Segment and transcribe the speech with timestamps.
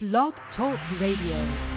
[0.00, 1.73] Blog Talk Radio.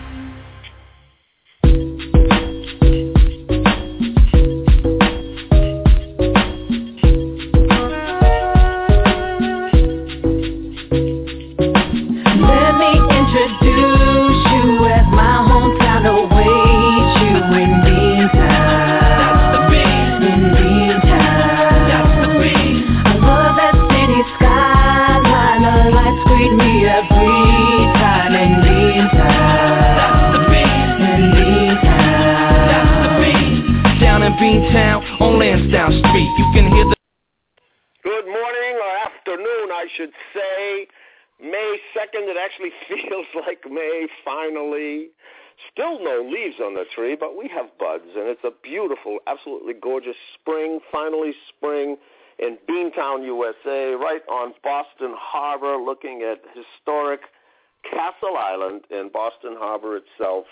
[58.67, 60.45] Island in Boston Harbor itself.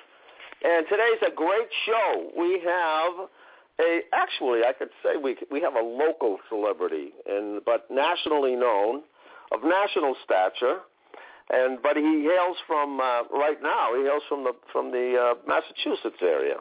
[0.63, 2.31] And today's a great show.
[2.37, 3.29] We have
[3.79, 9.03] a actually I could say we we have a local celebrity and but nationally known
[9.51, 10.79] of national stature
[11.49, 15.33] and but he hails from uh, right now he hails from the from the uh,
[15.47, 16.55] Massachusetts area.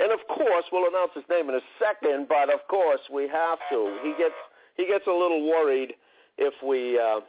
[0.00, 3.58] And of course, we'll announce his name in a second, but of course we have
[3.70, 3.98] to.
[4.02, 4.36] He gets
[4.76, 5.94] he gets a little worried
[6.36, 7.20] if we uh,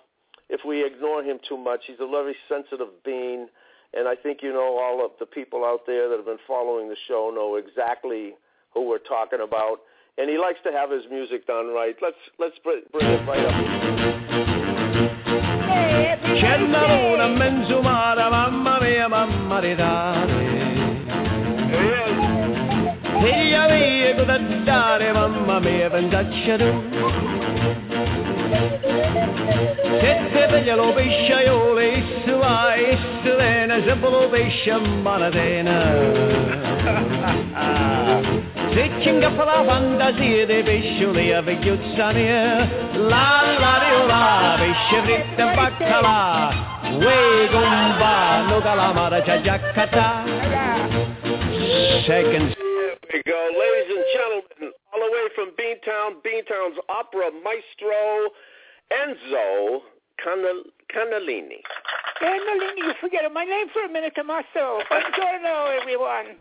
[0.49, 1.81] if we ignore him too much.
[1.88, 3.47] He's a very sensitive being,
[3.93, 6.89] and I think you know all of the people out there that have been following
[6.89, 8.33] the show know exactly
[8.73, 9.79] who we're talking about.
[10.17, 11.95] And he likes to have his music done right.
[12.01, 13.55] Let's let's bring, it right up.
[26.57, 27.88] Tu.
[28.50, 28.58] Lo
[30.33, 30.64] sempre
[34.11, 34.72] lo pesce.
[38.73, 38.92] Se
[39.45, 40.64] la fantasia dei
[41.11, 41.42] mia,
[42.93, 45.02] la la dio la, pesce
[45.36, 46.49] e baccalà,
[46.93, 47.48] uè
[48.61, 50.23] calamara giaccata.
[52.05, 58.30] Second There we go, ladies and gentlemen, all the way from Beantown, Beantown's opera maestro
[58.92, 59.82] Enzo
[60.23, 61.61] Canal- Canalini.
[62.21, 64.82] Annalini, you forget my name for a minute, Tommaso.
[64.92, 66.36] Buongiorno, everyone.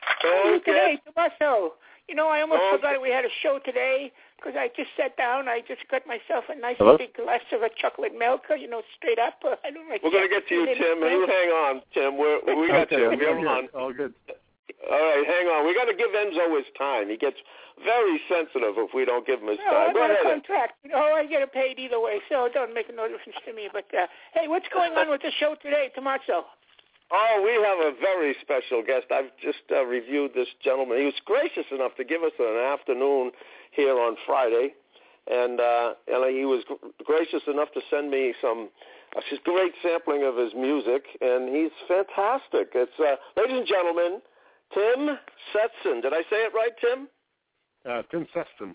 [0.00, 1.74] How are you today, Tommaso?
[2.08, 2.76] You know, I almost Okay.
[2.76, 5.46] forgot we had a show today because I just sat down.
[5.48, 6.96] I just got myself a nice Hello?
[6.96, 9.38] big glass of a chocolate milk, you know, straight up.
[9.64, 10.98] I don't like We're going to get to you, Tim.
[11.02, 12.16] You hang on, Tim.
[12.16, 13.10] We're, we got you.
[13.10, 13.68] We're on.
[13.74, 14.14] All good.
[14.88, 15.66] All right, hang on.
[15.66, 17.08] We got to give Enzo his time.
[17.10, 17.36] He gets
[17.84, 19.88] very sensitive if we don't give him his No, time.
[19.88, 20.24] I'm Go on ahead.
[20.24, 20.72] contract.
[20.84, 23.68] You know, I get paid either way, so it don't make no difference to me.
[23.72, 26.44] But uh, hey, what's going on with the show today, Tommaso?
[27.12, 29.06] Oh, we have a very special guest.
[29.10, 30.98] I've just uh, reviewed this gentleman.
[30.98, 33.32] He was gracious enough to give us an afternoon
[33.72, 34.74] here on Friday,
[35.26, 36.62] and uh, and he was
[37.04, 38.68] gracious enough to send me some
[39.16, 42.70] uh, just great sampling of his music, and he's fantastic.
[42.78, 44.22] It's uh, ladies and gentlemen,
[44.74, 45.18] Tim
[45.52, 46.02] Seston.
[46.02, 47.08] Did I say it right, Tim?
[47.88, 48.74] Uh, Tim Seston.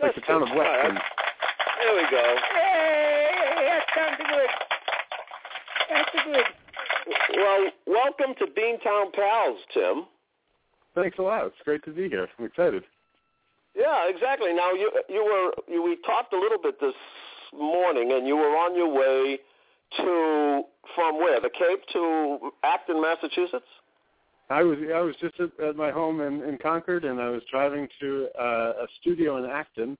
[0.00, 0.84] Like the town of All right.
[0.84, 0.98] Weston.
[1.82, 2.36] There we go.
[2.54, 3.30] Hey,
[3.66, 4.50] that sounds good.
[5.90, 6.44] That's good.
[7.36, 10.06] Well, welcome to Beantown Pals, Tim.
[10.94, 11.46] Thanks a lot.
[11.46, 12.26] It's great to be here.
[12.38, 12.82] I'm excited.
[13.76, 14.54] Yeah, exactly.
[14.54, 16.94] Now you you were you, we talked a little bit this
[17.52, 19.38] morning, and you were on your way
[19.98, 20.62] to
[20.94, 23.68] from where the Cape to Acton, Massachusetts.
[24.48, 27.42] I was I was just at, at my home in, in Concord, and I was
[27.50, 29.98] driving to uh, a studio in Acton,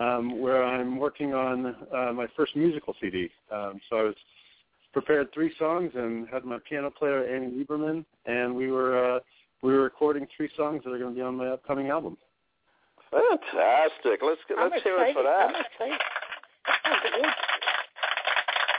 [0.00, 3.30] um, where I'm working on uh, my first musical CD.
[3.50, 4.14] Um, so I was
[4.92, 9.20] prepared three songs and had my piano player Annie Lieberman, and we were uh,
[9.62, 12.18] we were recording three songs that are going to be on my upcoming album.
[13.10, 14.20] Fantastic.
[14.22, 15.10] Let's get, I'm let's hear excited.
[15.10, 15.48] it for that.
[15.48, 16.00] I'm excited.
[16.66, 17.55] That sounds good.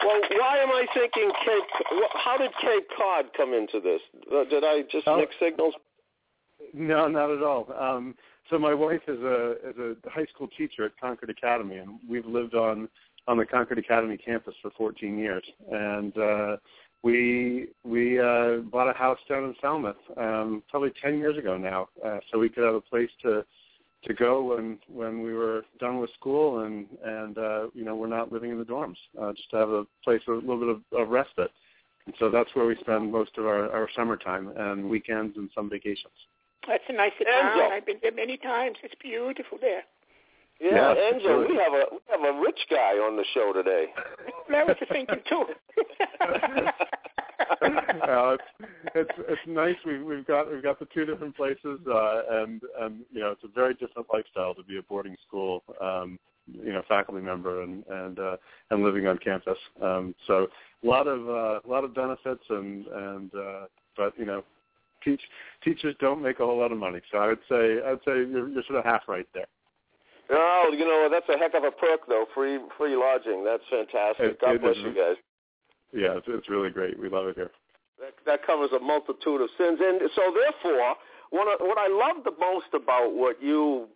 [0.08, 1.86] Well, why am I thinking Cape?
[2.14, 4.00] How did Cape Cod come into this?
[4.32, 5.18] Uh, did I just Oh.
[5.18, 5.76] mix signals?
[6.74, 7.72] No, not at all.
[7.74, 8.16] Um,
[8.50, 12.26] so my wife is a is a high school teacher at Concord Academy, and we've
[12.26, 12.88] lived on
[13.28, 15.44] on the Concord Academy campus for 14 years.
[15.70, 16.58] And uh,
[17.04, 21.90] we we uh, bought a house down in Falmouth um, probably 10 years ago now,
[22.04, 23.46] uh, so we could have a place to
[24.08, 28.08] to go when when we were done with school and and uh, you know we're
[28.08, 30.70] not living in the dorms, uh, just to have a place with a little bit
[30.70, 31.52] of, of respite.
[32.06, 35.70] And so that's where we spend most of our, our summertime and weekends and some
[35.70, 36.14] vacations.
[36.66, 37.26] That's a nice Enzo.
[37.26, 37.72] town.
[37.74, 38.78] I've been there many times.
[38.82, 39.84] It's beautiful there.
[40.62, 41.56] Yeah, Yeah, Enzo, absolutely.
[41.56, 43.88] we have a we have a rich guy on the show today.
[44.54, 45.46] I was thinking too.
[48.96, 49.76] it's it's nice.
[49.86, 53.44] We we've got we've got the two different places, uh, and and you know it's
[53.44, 57.84] a very different lifestyle to be a boarding school, um, you know, faculty member and
[57.88, 58.38] and uh,
[58.72, 59.58] and living on campus.
[59.82, 60.48] Um, so
[60.84, 63.66] a lot of uh, a lot of benefits and and uh,
[63.96, 64.44] but you know,
[65.04, 65.22] teach
[65.64, 67.02] teachers don't make a whole lot of money.
[67.12, 69.48] So I would say I'd say you're, you're sort of half right there.
[70.30, 72.26] Oh, you know that's a heck of a perk though.
[72.34, 73.44] Free free lodging.
[73.44, 74.32] That's fantastic.
[74.32, 74.84] It- God it bless is.
[74.84, 75.16] you guys.
[75.94, 77.00] Yeah, it's, it's really great.
[77.00, 77.52] We love it here.
[78.00, 80.96] That, that covers a multitude of sins, and so therefore,
[81.32, 83.88] what I, what I love the most about what you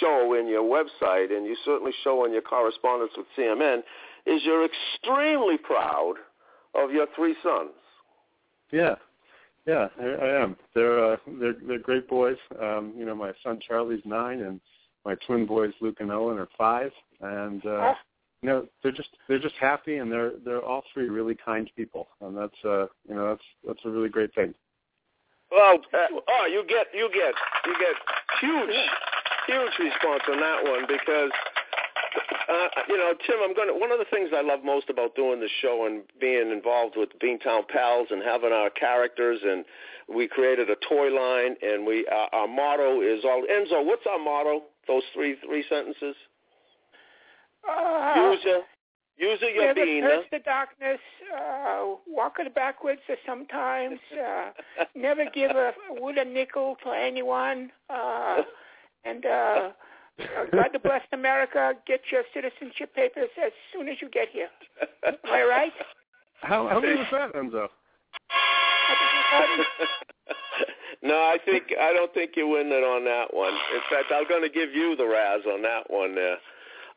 [0.00, 3.80] show in your website, and you certainly show in your correspondence with CMN,
[4.26, 6.14] is you're extremely proud
[6.74, 7.70] of your three sons.
[8.72, 8.96] Yeah,
[9.66, 10.56] yeah, I, I am.
[10.74, 12.36] They're uh, they're they're great boys.
[12.60, 14.60] Um, you know, my son Charlie's nine, and
[15.04, 16.90] my twin boys Luke and Owen are five,
[17.20, 17.92] and uh,
[18.44, 22.08] you know they're just they're just happy, and they're they're all three really kind people,
[22.20, 24.52] and that's uh you know that's that's a really great thing.
[25.50, 27.32] Well, uh, oh, you get you get
[27.64, 27.96] you get
[28.42, 28.76] huge
[29.46, 31.30] huge response on that one because
[32.46, 35.16] uh, you know, Tim, I'm going to one of the things I love most about
[35.16, 39.64] doing the show and being involved with Beantown Pals and having our characters and
[40.14, 43.86] we created a toy line and we uh, our motto is all Enzo.
[43.86, 44.64] What's our motto?
[44.86, 46.14] Those three three sentences.
[47.68, 48.62] Uh, Use your
[49.16, 50.02] use your never bean.
[50.02, 50.98] curse the darkness,
[51.34, 54.50] uh, walk it backwards sometimes, uh,
[54.94, 58.42] never give a wood a nickel to anyone, uh,
[59.04, 59.70] and uh, uh,
[60.52, 64.48] God to bless America, get your citizenship papers as soon as you get here.
[65.06, 65.72] Am I right?
[66.40, 67.68] How how many was that, Enzo?
[68.30, 71.08] I think you heard me.
[71.08, 73.52] no, I think I don't think you win it on that one.
[73.52, 76.36] In fact, I'm going to give you the Raz on that one there.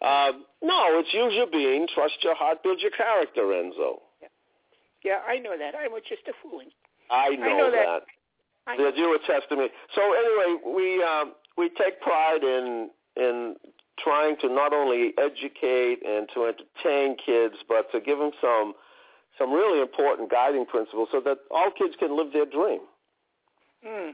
[0.02, 4.02] Um, no, it's use your being, trust your heart, build your character, Enzo.
[4.22, 4.28] Yeah,
[5.04, 5.74] yeah I know that.
[5.74, 6.70] I was just a fooling.
[7.10, 8.04] I know, know that.
[8.68, 8.92] I know.
[8.96, 9.70] You attest to me.
[9.96, 13.56] So anyway, we um, we take pride in in
[14.04, 18.74] trying to not only educate and to entertain kids, but to give them some
[19.38, 22.82] some really important guiding principles so that all kids can live their dream.
[23.86, 24.14] Mm.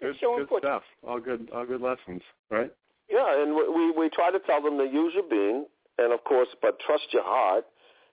[0.00, 0.70] Good, so good important.
[0.70, 0.82] stuff.
[1.06, 2.72] All good all good lessons, right?
[3.08, 5.66] Yeah, and we- we try to tell them to use your being,
[5.98, 7.66] and of course, but trust your heart.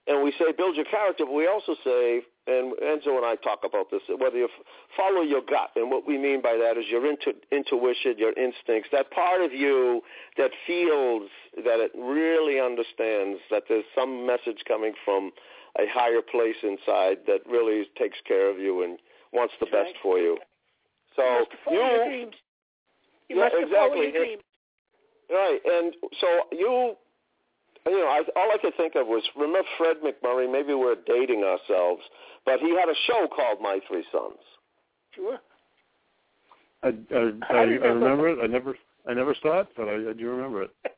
[0.06, 3.62] And we say build your character, but we also say, and Enzo and I talk
[3.62, 4.48] about this, whether you
[4.96, 8.90] follow your gut, and what we mean by that is your intu- intuition, your instincts,
[8.90, 10.02] that part of you
[10.36, 15.32] that feels that it really understands that there's some message coming from
[15.78, 18.98] a higher place inside that really takes care of you and
[19.32, 20.02] wants the That's best right.
[20.02, 20.38] for you.
[21.14, 22.30] So you follow you.
[23.28, 24.02] You Yeah, must follow exactly.
[24.02, 24.42] your dreams.
[25.32, 26.94] Right, and so you,
[27.86, 30.50] you know, I, all I could think of was remember Fred MacMurray.
[30.50, 32.02] Maybe we're dating ourselves,
[32.44, 34.38] but he had a show called My Three Sons.
[35.14, 35.38] Sure.
[36.82, 36.92] I I,
[37.50, 37.94] I, I I remember.
[37.94, 38.38] remember it.
[38.42, 38.76] I never
[39.08, 40.70] I never saw it, but I, I do remember it.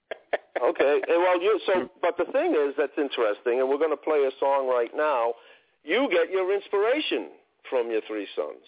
[0.63, 3.97] Okay, and well, you so, but the thing is that's interesting, and we're going to
[3.97, 5.35] play a song right now.
[5.83, 7.29] You get your inspiration
[7.69, 8.65] from your three sons.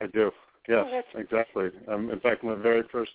[0.00, 0.30] I do.
[0.68, 1.66] Yes, Oh, exactly.
[1.88, 3.10] Um, in fact, my very first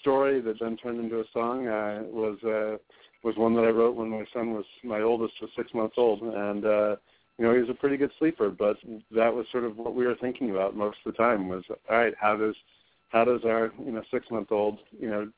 [0.00, 2.76] story that then turned into a song uh, was uh,
[3.22, 6.22] was one that I wrote when my son was my oldest was six months old,
[6.22, 6.96] and uh,
[7.38, 8.50] you know he was a pretty good sleeper.
[8.50, 8.76] But
[9.12, 11.96] that was sort of what we were thinking about most of the time was all
[11.96, 12.54] right, how does
[13.08, 15.30] how does our you know six month old you know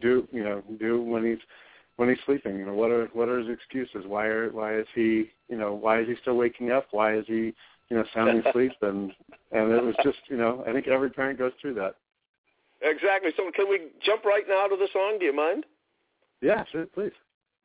[0.00, 1.38] do you know do when he's
[1.96, 2.56] when he's sleeping?
[2.56, 4.04] You know what are what are his excuses?
[4.06, 6.86] Why are why is he you know why is he still waking up?
[6.90, 7.54] Why is he
[7.88, 8.72] you know sounding asleep?
[8.82, 9.12] And
[9.52, 11.96] and it was just you know I think every parent goes through that.
[12.82, 13.30] Exactly.
[13.36, 15.16] So can we jump right now to the song?
[15.18, 15.64] Do you mind?
[16.42, 17.12] Yeah, sure, please.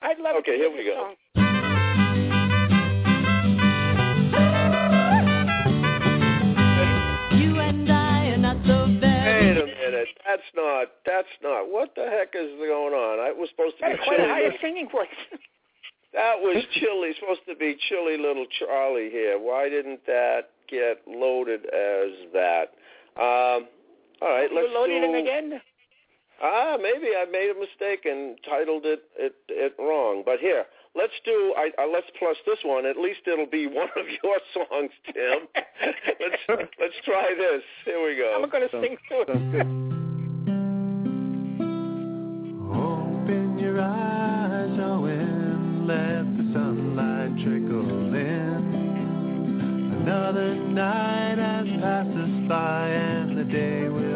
[0.02, 1.14] I'd love Okay, to here we go.
[1.16, 1.16] song.
[7.34, 10.08] You and I are not so Wait a minute.
[10.26, 10.88] That's not.
[11.06, 11.72] That's not.
[11.72, 13.20] What the heck is going on?
[13.20, 14.30] I was supposed to be That's quite a chilly.
[14.30, 15.08] higher singing voice.
[16.14, 17.12] That was chilly.
[17.22, 19.40] Supposed to be chilly little Charlie here.
[19.40, 22.74] Why didn't that get loaded as that?
[23.16, 23.68] Um,
[24.22, 25.14] all right, you let's loaded do.
[25.14, 25.62] it again?
[26.44, 30.24] Ah, maybe I made a mistake and titled it it, it wrong.
[30.26, 31.54] But here, let's do.
[31.56, 32.86] I, I let's plus this one.
[32.86, 35.48] At least it'll be one of your songs, Tim.
[36.20, 37.62] let's let's try this.
[37.86, 38.42] Here we go.
[38.42, 39.30] I'm going to sing through it.
[42.74, 48.82] Open your eyes, oh, and let the sunlight trickle in.
[50.02, 54.11] Another night has passed us by, and the day will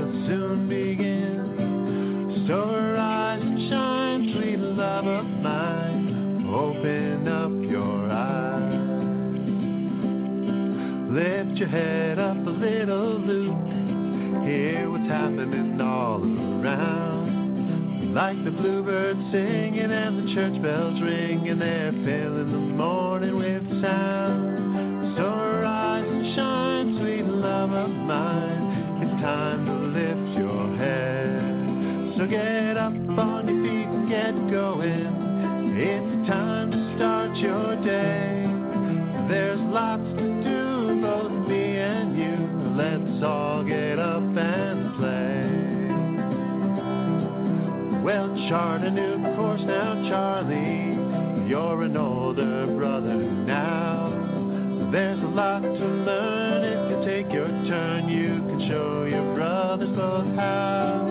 [11.57, 14.43] your your head up a little, Luke.
[14.45, 18.13] Hear what's happening all around.
[18.13, 25.15] Like the bluebirds singing and the church bells ringing, they're filling the morning with sound.
[25.17, 29.01] So rise and shine, sweet love of mine.
[29.03, 32.17] It's time to lift your head.
[32.17, 35.71] So get up on your feet and get going.
[35.77, 38.25] It's time to start your day.
[48.05, 51.50] Well, chart a new course now, Charlie.
[51.50, 54.89] You're an older brother now.
[54.91, 58.07] There's a lot to learn if you take your turn.
[58.07, 61.01] You can show your brothers both how.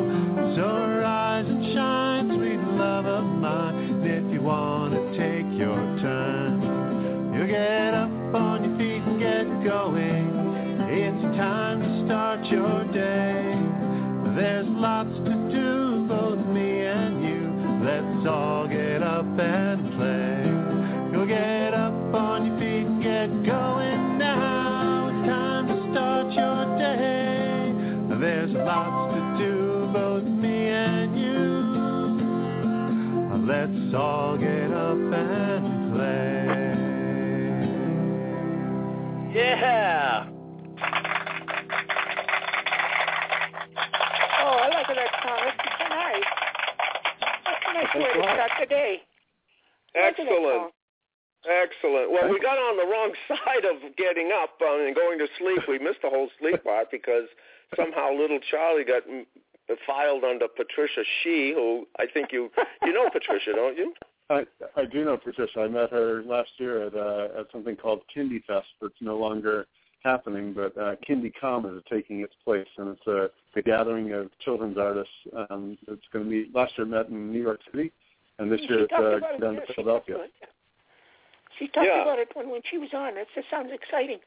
[0.54, 0.62] So
[1.02, 4.00] rise and shine, sweet love of mine.
[4.04, 9.64] If you want to take your turn, you get up on your feet and get
[9.68, 10.30] going.
[10.94, 13.50] It's time to start your day.
[14.36, 15.83] There's lots to do,
[17.94, 20.42] Let's all get up and play.
[21.12, 25.10] Go get up on your feet and get going now.
[25.10, 27.72] It's time to start your day.
[28.18, 31.62] There's lots to do, both me and you.
[33.46, 36.46] Let's all get up and play.
[39.40, 40.26] Yeah.
[44.40, 45.42] Oh, I like that song.
[45.46, 46.44] It's so nice.
[47.74, 47.98] That's a
[48.48, 49.02] nice way to start the day.
[49.94, 50.72] I like that Excellent.
[51.44, 52.10] Excellent.
[52.10, 55.60] Well, we got on the wrong side of getting up um, and going to sleep.
[55.68, 57.28] We missed the whole sleep part because
[57.76, 59.02] somehow little Charlie got
[59.86, 62.50] filed under Patricia Shih, who I think you
[62.82, 63.92] you know Patricia, don't you?
[64.30, 64.44] I
[64.76, 65.60] I do know Patricia.
[65.60, 69.66] I met her last year at uh, at something called KindieFest that's no longer
[70.04, 74.76] happening, but uh, Kindiecomm is taking its place, and it's a, a gathering of children's
[74.76, 75.12] artists.
[75.50, 77.90] Um, it's going to be last year met in New York City,
[78.38, 80.14] and this She year it's uh, about it, down yeah, to Philadelphia.
[80.16, 80.48] talked about it.
[81.58, 82.02] She talked Yeah.
[82.02, 83.16] about it when, when she was on.
[83.16, 84.18] It just sounds exciting.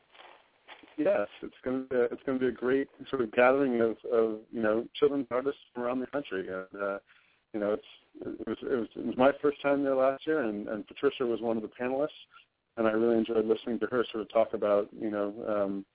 [0.98, 3.98] Yes, it's going to be, it's going to be a great sort of gathering of,
[4.12, 6.98] of you know children's artists from around the country, and uh,
[7.54, 7.86] you know it's
[8.26, 11.24] it was, it was it was my first time there last year, and, and Patricia
[11.26, 12.08] was one of the panelists,
[12.78, 15.86] and I really enjoyed listening to her sort of talk about you know um,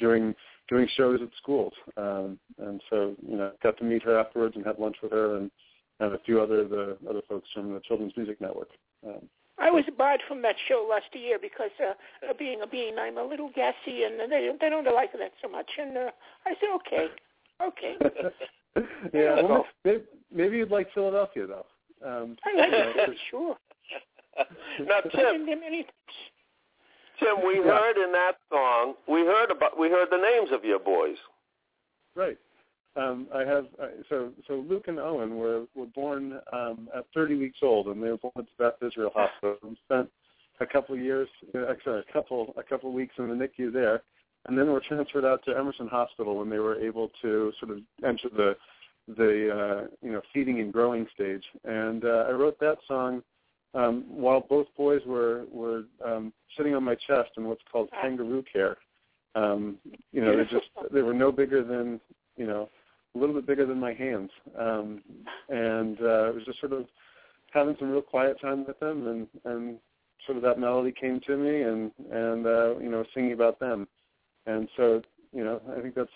[0.00, 0.34] doing
[0.68, 4.66] doing shows at schools, um, and so you know got to meet her afterwards and
[4.66, 5.50] had lunch with her and
[6.00, 8.70] and a few other the other folks from the Children's Music Network.
[9.06, 9.28] Um,
[9.58, 13.24] I was barred from that show last year because uh, being a bean, I'm a
[13.24, 15.70] little gassy, and they they don't like that so much.
[15.78, 16.10] And uh,
[16.46, 17.08] I said, okay,
[17.62, 17.94] okay.
[19.14, 20.02] yeah, well, maybe,
[20.34, 21.66] maybe you'd like Philadelphia though.
[22.04, 23.56] Um, I like you know, that, sure.
[24.86, 25.86] now, Tim, been there many
[27.18, 27.78] Tim, we Yeah.
[27.78, 31.18] heard in that song, we heard about, we heard the names of your boys.
[32.14, 32.38] Right.
[32.96, 37.36] Um, I have uh, so so Luke and Owen were were born um, at 30
[37.36, 40.08] weeks old, and they were born at the Beth Israel Hospital and spent
[40.60, 43.72] a couple of years, uh, sorry, a couple a couple of weeks in the NICU
[43.72, 44.02] there,
[44.46, 47.78] and then were transferred out to Emerson Hospital when they were able to sort of
[48.04, 48.56] enter the
[49.16, 51.44] the uh, you know feeding and growing stage.
[51.64, 53.22] And uh, I wrote that song
[53.74, 58.44] um, while both boys were were um, sitting on my chest in what's called kangaroo
[58.52, 58.76] care.
[59.36, 59.78] Um,
[60.12, 62.00] you know, they just they were no bigger than
[62.36, 62.68] you know
[63.14, 65.02] a little bit bigger than my hands, um,
[65.48, 66.86] and uh, it was just sort of
[67.52, 69.78] having some real quiet time with them, and and
[70.26, 73.88] sort of that melody came to me, and and uh, you know singing about them,
[74.46, 75.02] and so
[75.32, 76.10] you know I think that's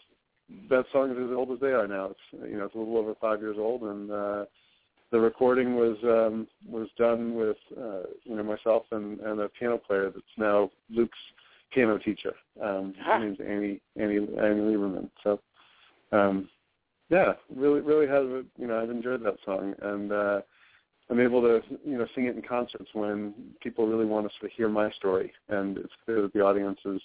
[0.69, 2.07] that song is as old as they are now.
[2.07, 4.45] It's you know it's a little over five years old, and uh,
[5.11, 9.79] the recording was um, was done with uh, you know myself and, and a piano
[9.79, 11.19] player that's now Luke's
[11.73, 12.35] piano teacher.
[12.63, 13.19] Um, Ah.
[13.19, 15.11] Her name's Annie Annie Annie Lieberman.
[15.23, 15.41] So
[16.13, 16.49] um,
[17.15, 18.25] yeah, really really have
[18.59, 20.41] you know I've enjoyed that song, and uh,
[21.09, 24.49] I'm able to you know sing it in concerts when people really want us to
[24.49, 27.01] hear my story, and it's clear that the audience is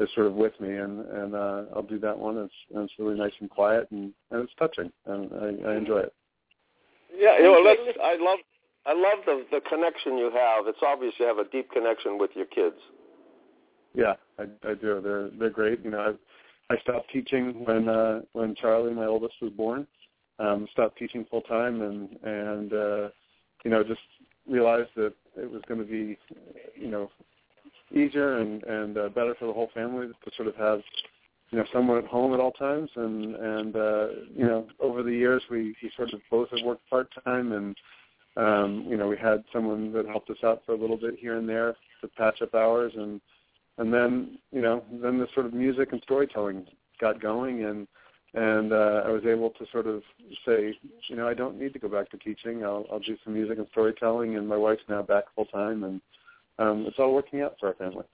[0.00, 2.38] is sort of with me, and and uh, I'll do that one.
[2.38, 5.98] It's and it's really nice and quiet, and, and it's touching, and I, I enjoy
[5.98, 6.14] it.
[7.14, 8.38] Yeah, you know, let's, I love
[8.86, 10.66] I love the the connection you have.
[10.66, 12.76] It's obvious you have a deep connection with your kids.
[13.94, 15.02] Yeah, I, I do.
[15.04, 15.84] They're they're great.
[15.84, 16.12] You know, I
[16.72, 19.86] I stopped teaching when uh, when Charlie, my oldest, was born.
[20.38, 23.08] Um, stopped teaching full time, and and uh,
[23.64, 24.00] you know just
[24.48, 26.18] realized that it was going to be
[26.74, 27.10] you know
[27.94, 30.80] easier and and uh, better for the whole family to sort of have
[31.50, 32.88] you know someone at home at all times.
[32.96, 36.88] And and uh, you know over the years we we sort of both have worked
[36.88, 37.76] part time and.
[38.34, 41.36] Um, you know, we had someone that helped us out for a little bit here
[41.36, 43.20] and there to patch up hours, and
[43.78, 46.66] and then you know then the sort of music and storytelling
[47.00, 47.86] got going and
[48.34, 50.02] and uh, I was able to sort of
[50.46, 50.74] say,
[51.08, 52.64] you know, I don't need to go back to teaching.
[52.64, 56.00] I'll, I'll do some music and storytelling, and my wife's now back full time, and
[56.58, 58.04] um, it's all working out for our family.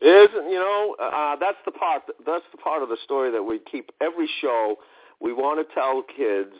[0.00, 3.60] Isn't you know uh, that's the part that's the part of the story that we
[3.70, 4.76] keep every show.
[5.20, 6.54] We want to tell kids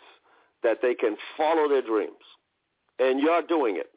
[0.62, 2.12] that they can follow their dreams,
[2.98, 3.90] and you're doing it.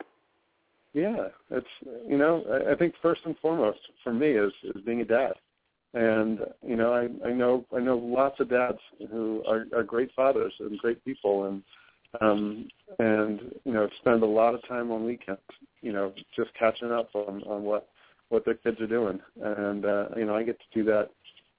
[0.96, 1.68] Yeah, it's
[2.08, 5.34] you know I, I think first and foremost for me is is being a dad,
[5.94, 8.80] and you know I I know I know lots of dads
[9.12, 11.64] who are, are great fathers and great people and
[12.22, 15.42] um and you know spend a lot of time on weekends
[15.82, 17.90] you know just catching up on on what
[18.30, 21.10] what their kids are doing and uh you know I get to do that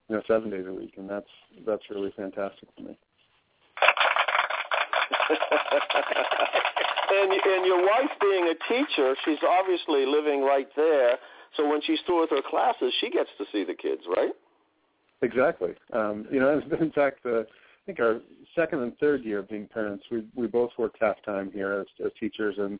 [0.09, 1.29] you know seven days a week and that's
[1.67, 2.99] that's really fantastic for me.
[7.11, 11.19] and and your wife being a teacher, she's obviously living right there.
[11.57, 14.33] So when she's through with her classes, she gets to see the kids, right?
[15.23, 15.75] Exactly.
[15.93, 17.45] Um, you know, in fact, uh, I
[17.87, 18.21] think our
[18.55, 21.87] second and third year of being parents, we we both worked half time here as,
[22.05, 22.79] as teachers, and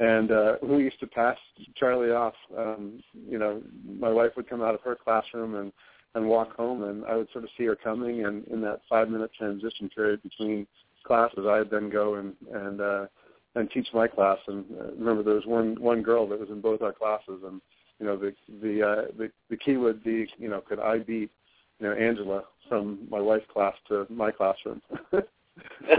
[0.00, 1.36] and uh, we used to pass
[1.76, 2.34] Charlie off.
[2.56, 3.62] Um, you know,
[3.98, 5.72] my wife would come out of her classroom and
[6.14, 9.08] and walk home, and I would sort of see her coming, and in that five
[9.08, 10.66] minute transition period between
[11.04, 13.06] classes, I'd then go and and uh,
[13.54, 14.38] and teach my class.
[14.46, 17.60] And uh, remember, there was one one girl that was in both our classes, and
[17.98, 21.30] you know the the uh, the, the key would be you know could I beat
[21.78, 24.80] you know Angela from my wife's class to my classroom.
[25.10, 25.22] so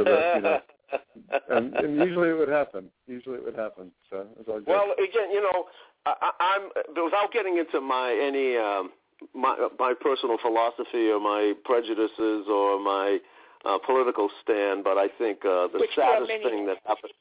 [0.03, 0.60] that you know.
[1.50, 2.89] and, and usually it would happen.
[3.08, 3.91] Usually it would happen.
[4.10, 4.67] So it's all good.
[4.67, 5.65] Well, again, you know,
[6.05, 6.62] I, I'm
[7.01, 8.91] without getting into my any um,
[9.34, 13.20] my my personal philosophy or my prejudices or my
[13.65, 16.43] uh, political stand, but I think uh, the Which saddest there are many.
[16.43, 17.13] thing that happened.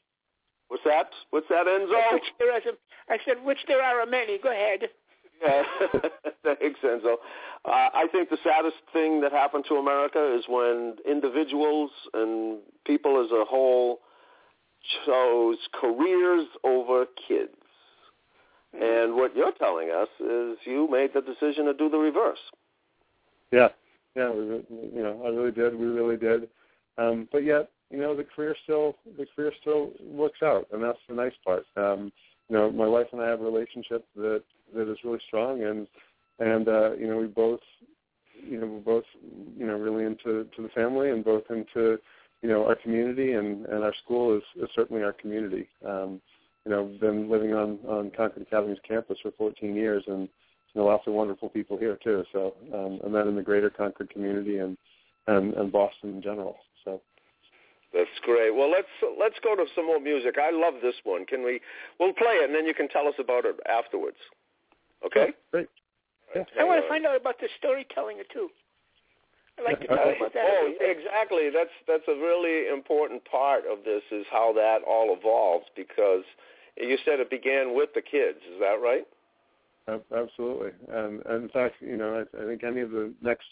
[0.71, 1.09] What's that?
[1.31, 2.13] What's that, Enzo?
[2.13, 4.37] Which there is a, I said, which there are many.
[4.37, 4.87] Go ahead.
[5.43, 5.63] Yeah,
[6.45, 7.15] thanks, Enzo.
[7.65, 13.21] Uh, I think the saddest thing that happened to America is when individuals and people
[13.21, 13.99] as a whole
[15.05, 17.51] chose careers over kids.
[18.71, 22.39] And what you're telling us is you made the decision to do the reverse.
[23.51, 23.67] Yeah,
[24.15, 24.63] yeah, we,
[24.95, 25.77] you know, I really did.
[25.77, 26.47] We really did.
[26.97, 30.99] Um, but yet, you know, the career still the career still works out, and that's
[31.07, 31.65] the nice part.
[31.75, 32.11] Um,
[32.49, 34.43] you know, my wife and I have a relationship that
[34.75, 35.87] that is really strong, and
[36.39, 37.59] and uh, you know, we both,
[38.43, 39.03] you know, we're both,
[39.57, 41.97] you know, really into to the family and both into,
[42.41, 45.67] you know, our community, and and our school is, is certainly our community.
[45.85, 46.21] Um,
[46.65, 50.29] you know, been living on on Concord Academy's campus for 14 years, and
[50.73, 52.23] you know, lots of wonderful people here too.
[52.31, 54.77] So, um, and then in the greater Concord community and
[55.27, 56.57] and, and Boston in general.
[56.85, 57.01] So.
[57.93, 58.55] That's great.
[58.55, 58.87] Well, let's
[59.19, 60.35] let's go to some more music.
[60.41, 61.25] I love this one.
[61.25, 61.59] Can we?
[61.99, 64.17] We'll play it, and then you can tell us about it afterwards.
[65.05, 65.33] Okay.
[65.51, 65.67] Great.
[66.35, 66.43] Yeah.
[66.59, 68.49] I want to find out about the storytelling too.
[69.59, 70.17] I'd like to talk Okay.
[70.17, 70.45] about that.
[70.47, 71.49] Oh, exactly.
[71.49, 76.23] That's that's a really important part of this is how that all evolves because
[76.77, 78.39] you said it began with the kids.
[78.53, 79.05] Is that right?
[80.15, 83.47] Absolutely, and, and in fact, you know, I, I think any of the next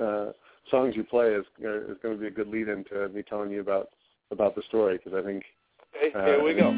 [0.00, 0.32] uh,
[0.70, 3.50] songs you play is uh, is going to be a good lead into me telling
[3.50, 3.90] you about
[4.30, 5.44] about the story because I think
[5.96, 6.70] Okay, Uh, here we go.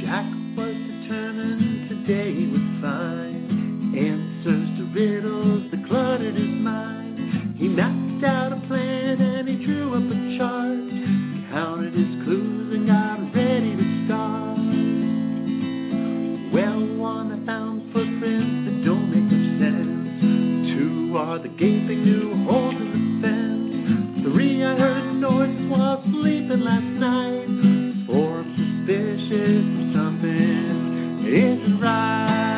[0.00, 7.56] Jack was determined today he would find answers to riddles that cluttered his mind.
[7.58, 8.89] He mapped out a plan
[21.42, 23.72] the gaping new holes in the fence.
[24.24, 27.46] Three, I heard noise while sleeping last night.
[28.06, 32.50] Four, I'm suspicious of something isn't right.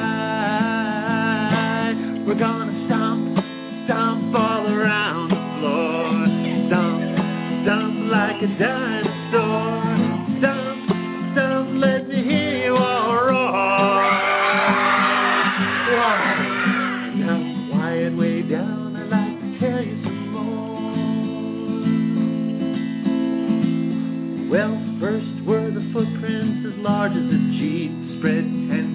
[2.26, 3.38] We're gonna stomp,
[3.86, 6.26] stomp all around the floor.
[6.66, 7.02] Stomp,
[7.62, 9.01] stomp like a dinosaur.
[24.52, 27.88] Well, first were the footprints as large as a jeep,
[28.18, 28.91] spread ten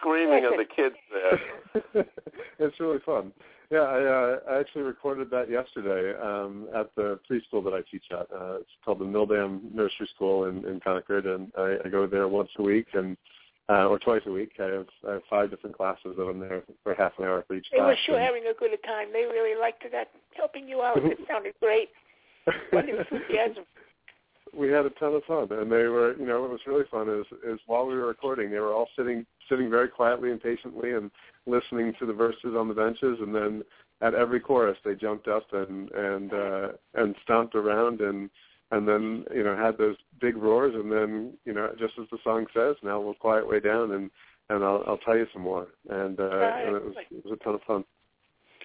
[0.00, 2.04] screaming of the kids there.
[2.58, 3.32] it's really fun.
[3.70, 8.02] Yeah, I, uh, I actually recorded that yesterday um, at the preschool that I teach
[8.10, 8.26] at.
[8.34, 12.26] Uh, it's called the Mildam Nursery School in, in Concord, and I, I go there
[12.26, 13.16] once a week and
[13.68, 14.50] uh, or twice a week.
[14.58, 17.54] I have, I have five different classes that I'm there for half an hour for
[17.54, 17.90] each They class.
[17.90, 19.08] were sure and- having a good time.
[19.12, 20.96] They really liked that helping you out.
[21.04, 21.90] It sounded great.
[22.70, 23.64] What enthusiasm.
[24.56, 27.08] We had a ton of fun, and they were, you know, what was really fun
[27.08, 30.92] is is while we were recording, they were all sitting sitting very quietly and patiently
[30.92, 31.10] and
[31.46, 33.62] listening to the verses on the benches, and then
[34.00, 38.30] at every chorus they jumped up and and uh, and stomped around and
[38.72, 42.18] and then you know had those big roars, and then you know just as the
[42.24, 44.10] song says, now we'll quiet way down and
[44.48, 46.66] and I'll I'll tell you some more, and uh, Right.
[46.66, 47.84] and it was it was a ton of fun.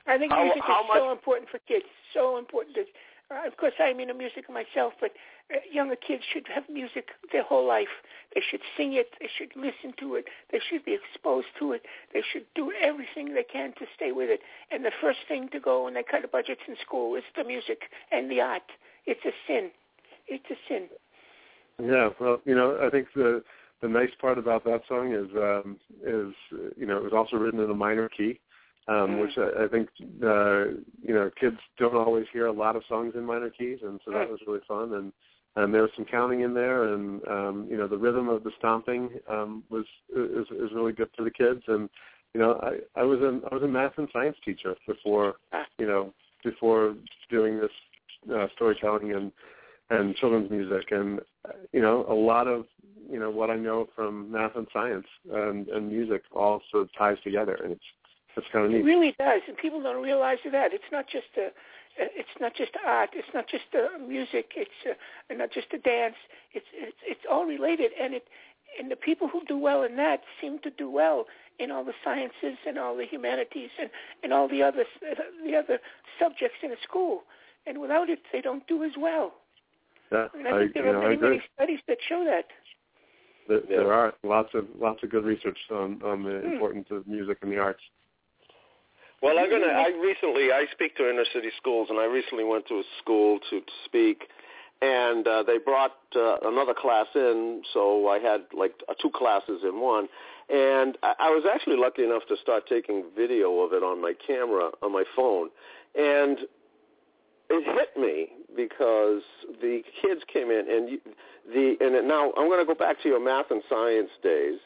[0.08, 1.86] I think How- music how is much- so important for kids.
[2.14, 2.76] So important.
[2.76, 2.86] That,
[3.32, 5.12] uh, of course, I'm into music myself, but
[5.54, 8.04] uh, younger kids should have music their whole life.
[8.34, 9.12] They should sing it.
[9.20, 10.26] They should listen to it.
[10.52, 11.84] They should be exposed to it.
[12.14, 14.42] They should do everything they can to stay with it.
[14.72, 17.44] And the first thing to go when they cut the budgets in school is the
[17.44, 18.70] music and the art.
[19.06, 19.72] It's a sin.
[20.28, 20.88] It's a sin.
[21.82, 23.44] Yeah, well, you know, I think the
[23.82, 26.34] the nice part about that song is um, is
[26.78, 28.40] you know it was also written in a minor key,
[28.88, 29.22] um, Mm.
[29.22, 29.90] which I, I think
[30.24, 30.66] uh,
[31.02, 34.12] you know kids don't always hear a lot of songs in minor keys, and so
[34.12, 34.32] that Mm.
[34.32, 34.94] was really fun.
[34.94, 35.12] And
[35.58, 38.52] and there was some counting in there, and um, you know the rhythm of the
[38.58, 41.64] stomping um, was is, is really good for the kids.
[41.68, 41.90] And
[42.34, 45.66] you know I I was a I was a math and science teacher before Ah.
[45.80, 46.96] you know before
[47.30, 47.72] doing this
[48.36, 49.32] uh, storytelling and
[49.90, 51.20] and children's music and
[51.72, 52.66] you know a lot of
[53.10, 56.90] you know what I know from math and science and and music all sort of
[56.98, 57.84] ties together and it's
[58.38, 60.74] it's kind of It really does, and people don't realize that.
[60.74, 61.50] It's not just a,
[61.98, 63.12] it's not just art.
[63.14, 64.52] It's not just uh music.
[64.56, 64.94] It's uh,
[65.30, 66.16] and not just a dance.
[66.54, 68.28] It's it's it's all related, and it
[68.80, 71.26] and the people who do well in that seem to do well
[71.60, 73.90] in all the sciences and all the humanities and
[74.24, 74.84] and all the other
[75.46, 75.80] the other
[76.20, 77.24] subjects in a school.
[77.68, 79.34] And without it, they don't do as well.
[80.12, 82.46] Yeah, And I I, think there are know, many many studies that show that.
[83.48, 86.54] There, there are lots of lots of good research on on the Hmm.
[86.54, 87.82] importance of music and the arts.
[89.22, 89.68] Well, I'm gonna.
[89.68, 93.40] I recently I speak to inner city schools, and I recently went to a school
[93.50, 94.26] to, to speak,
[94.82, 99.62] and uh, they brought uh, another class in, so I had like uh, two classes
[99.64, 100.08] in one,
[100.50, 104.14] and I, I was actually lucky enough to start taking video of it on my
[104.28, 105.50] camera on my phone,
[105.96, 106.40] and
[107.50, 109.22] it hit me because
[109.62, 111.00] the kids came in and you,
[111.48, 114.60] the and it, now I'm going to go back to your math and science days,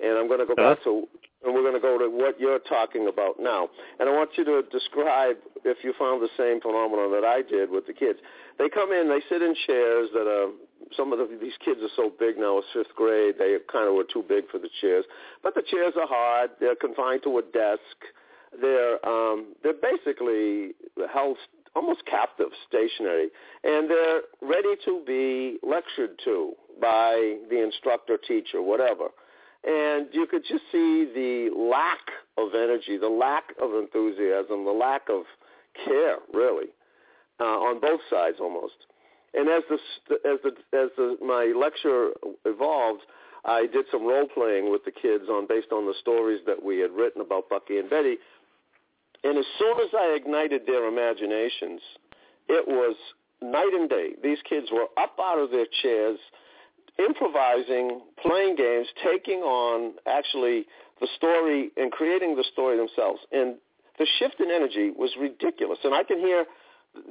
[0.00, 1.06] and I'm going to go back to
[1.44, 3.68] and we're going to go to what you're talking about now.
[3.98, 7.70] And I want you to describe if you found the same phenomenon that I did
[7.70, 8.18] with the kids.
[8.58, 10.50] They come in, they sit in chairs that are
[10.96, 12.58] some of the, these kids are so big now.
[12.58, 13.36] It's fifth grade.
[13.38, 15.04] They kind of were too big for the chairs,
[15.42, 16.50] but the chairs are hard.
[16.60, 17.98] They're confined to a desk.
[18.60, 20.72] They're um, they're basically
[21.12, 21.38] held
[21.74, 23.28] almost captive, stationary,
[23.64, 29.08] and they're ready to be lectured to by the instructor, teacher, whatever.
[29.64, 32.00] And you could just see the lack
[32.36, 35.22] of energy, the lack of enthusiasm, the lack of
[35.84, 36.66] care, really,
[37.38, 38.74] uh, on both sides almost.
[39.34, 39.78] And as the
[40.28, 42.10] as the as the, my lecture
[42.44, 43.02] evolved,
[43.44, 46.78] I did some role playing with the kids on based on the stories that we
[46.78, 48.16] had written about Bucky and Betty.
[49.24, 51.80] And as soon as I ignited their imaginations,
[52.48, 52.96] it was
[53.40, 54.10] night and day.
[54.22, 56.18] These kids were up out of their chairs,
[56.98, 60.66] improvising, playing games, taking on actually
[61.00, 63.20] the story and creating the story themselves.
[63.32, 63.56] And
[63.98, 65.78] the shift in energy was ridiculous.
[65.84, 66.44] And I can hear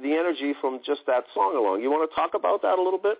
[0.02, 1.82] the energy from just that song alone.
[1.82, 3.18] You want to talk about that a little bit?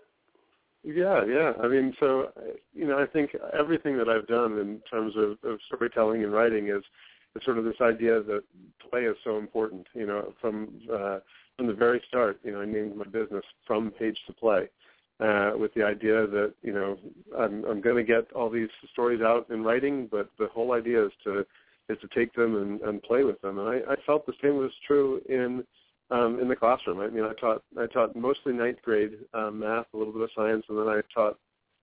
[0.85, 1.53] Yeah, yeah.
[1.63, 2.31] I mean, so
[2.75, 6.69] you know, I think everything that I've done in terms of, of storytelling and writing
[6.69, 6.83] is,
[7.37, 8.43] is sort of this idea that
[8.91, 9.87] play is so important.
[9.95, 11.19] You know, from uh,
[11.57, 14.69] from the very start, you know, I named my business from page to play,
[15.23, 16.99] uh, with the idea that you know
[17.39, 21.07] I'm I'm going to get all these stories out in writing, but the whole idea
[21.07, 21.47] is to
[21.89, 23.59] is to take them and, and play with them.
[23.59, 25.65] And I, I felt the same was true in
[26.11, 27.01] um, in the classroom.
[27.01, 30.31] I mean, I taught I taught mostly ninth grade um, math, a little bit of
[30.35, 31.39] science, and then I taught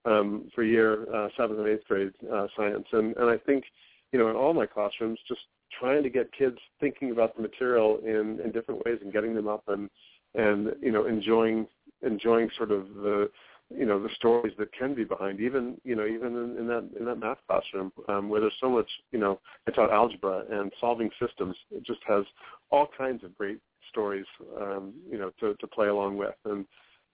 [0.06, 2.86] um, for a year uh, seventh and eighth grade uh, science.
[2.91, 3.63] And and I think
[4.12, 5.41] you know in all my classrooms, just
[5.80, 9.47] trying to get kids thinking about the material in in different ways and getting them
[9.47, 9.89] up and
[10.36, 11.67] and you know enjoying
[12.02, 13.30] enjoying sort of the
[13.76, 16.90] you know the stories that can be behind even you know even in, in that
[17.00, 20.72] in that math classroom um, where there's so much you know I taught algebra and
[20.80, 21.56] solving systems.
[21.72, 22.24] It just has
[22.72, 23.60] all kinds of great
[23.90, 24.26] stories
[24.60, 26.36] um, you know to, to play along with.
[26.46, 26.66] And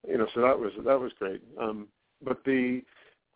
[0.07, 1.41] you know so that was that was great.
[1.59, 1.87] Um,
[2.23, 2.81] but the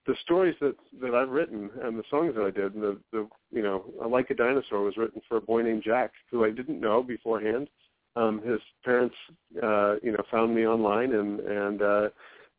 [0.08, 3.28] the stories that that I've written and the songs that I did and the, the
[3.52, 6.80] you know like a dinosaur was written for a boy named Jack who I didn't
[6.80, 7.70] know beforehand
[8.16, 9.16] um, his parents
[9.62, 12.10] uh, you know found me online and and uh,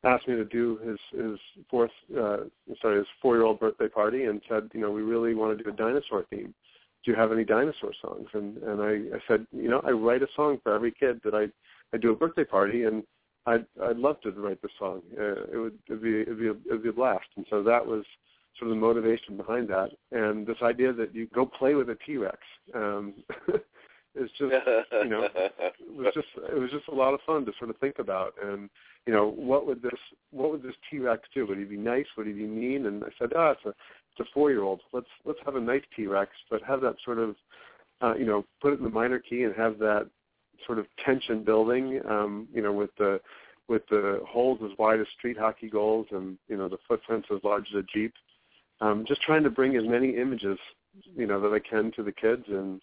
[0.04, 1.38] asked me to do his his
[1.70, 2.38] fourth uh
[2.80, 5.62] sorry his four year old birthday party and said you know we really want to
[5.62, 6.54] do a dinosaur theme.
[7.04, 8.28] Do you have any dinosaur songs?
[8.32, 11.34] And and i i said you know i write a song for every kid that
[11.34, 11.46] i
[11.94, 13.02] i do a birthday party and
[13.46, 15.02] i'd i'd love to write the song.
[15.18, 17.26] Uh, it would it'd be it'd be a, it'd be a blast.
[17.36, 18.04] And so that was
[18.58, 19.90] sort of the motivation behind that.
[20.12, 22.38] And this idea that you go play with a t-rex
[22.74, 23.14] um
[24.14, 24.52] is just
[24.92, 27.76] you know it was just it was just a lot of fun to sort of
[27.78, 28.68] think about and
[29.06, 29.98] you know what would this
[30.30, 31.46] what would this T Rex do?
[31.46, 32.06] Would he be nice?
[32.16, 32.86] Would he be mean?
[32.86, 34.80] And I said, ah, it's a it's a four year old.
[34.92, 37.36] Let's let's have a nice T Rex, but have that sort of
[38.00, 40.08] uh, you know put it in the minor key and have that
[40.66, 42.00] sort of tension building.
[42.08, 43.20] Um, you know with the
[43.68, 47.42] with the holes as wide as street hockey goals and you know the footprints as
[47.44, 48.12] large as a jeep.
[48.82, 50.58] Um, just trying to bring as many images
[51.16, 52.80] you know that I can to the kids and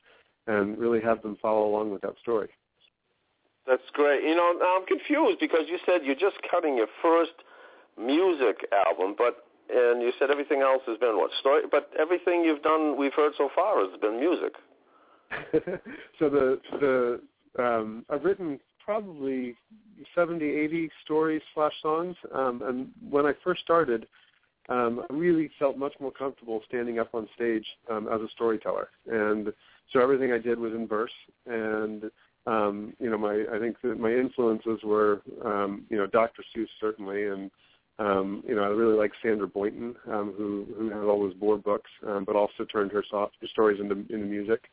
[0.47, 2.49] and really have them follow along with that story.
[3.67, 4.23] That's great.
[4.23, 7.33] You know, I'm confused because you said you're just cutting your first
[7.97, 12.61] music album, but and you said everything else has been what story, but everything you've
[12.61, 14.53] done, we've heard so far, has been music.
[16.19, 17.21] so the the
[17.61, 19.55] um, I've written probably
[20.15, 24.07] 70, 80 stories slash songs, um, and when I first started,
[24.69, 28.89] um, I really felt much more comfortable standing up on stage um, as a storyteller,
[29.11, 29.51] and
[29.91, 31.11] so everything I did was in verse,
[31.45, 32.03] and
[32.45, 36.43] um, you know, my I think that my influences were, um, you know, Dr.
[36.55, 37.51] Seuss certainly, and
[37.99, 41.63] um, you know, I really like Sandra Boynton, um, who who had all those board
[41.63, 44.63] books, um, but also turned her soft her stories into into music.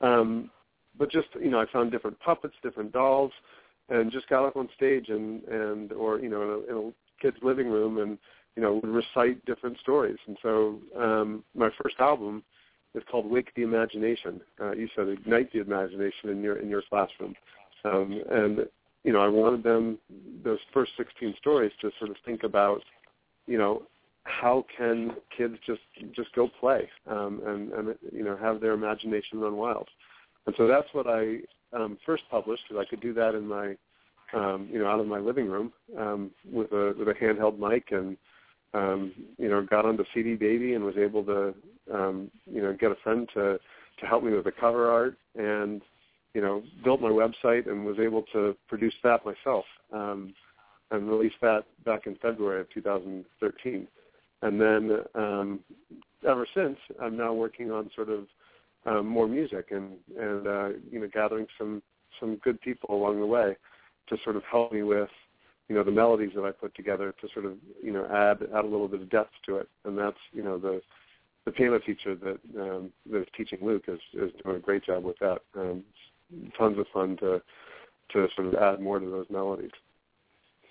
[0.00, 0.50] Um,
[0.98, 3.32] but just you know, I found different puppets, different dolls,
[3.88, 7.22] and just got up on stage and and or you know, in a, in a
[7.22, 8.18] kid's living room and
[8.56, 10.18] you know, would recite different stories.
[10.26, 12.42] And so um, my first album
[12.94, 14.40] it's called Wake the Imagination.
[14.60, 17.34] Uh, you said ignite the imagination in your in your classroom,
[17.84, 18.66] um, and
[19.02, 19.98] you know I wanted them
[20.44, 22.82] those first 16 stories to sort of think about,
[23.46, 23.82] you know,
[24.24, 29.40] how can kids just just go play um, and and you know have their imagination
[29.40, 29.88] run wild,
[30.46, 31.38] and so that's what I
[31.72, 33.76] um, first published because I could do that in my
[34.32, 37.88] um, you know out of my living room um, with a with a handheld mic
[37.90, 38.16] and
[38.74, 41.54] um, you know, got onto CD Baby and was able to,
[41.92, 43.58] um, you know, get a friend to
[44.00, 45.80] to help me with the cover art and,
[46.34, 50.34] you know, built my website and was able to produce that myself um,
[50.90, 53.86] and release that back in February of 2013.
[54.42, 55.60] And then um,
[56.28, 58.26] ever since, I'm now working on sort of
[58.86, 61.82] um, more music and and uh, you know gathering some
[62.20, 63.56] some good people along the way
[64.08, 65.08] to sort of help me with
[65.68, 68.64] you know the melodies that I put together to sort of you know add add
[68.64, 70.82] a little bit of depth to it, and that's you know the
[71.44, 75.04] the piano teacher that um, that is teaching Luke is is doing a great job
[75.04, 75.38] with that.
[75.56, 75.82] Um,
[76.58, 77.40] tons of fun to
[78.12, 79.70] to sort of add more to those melodies.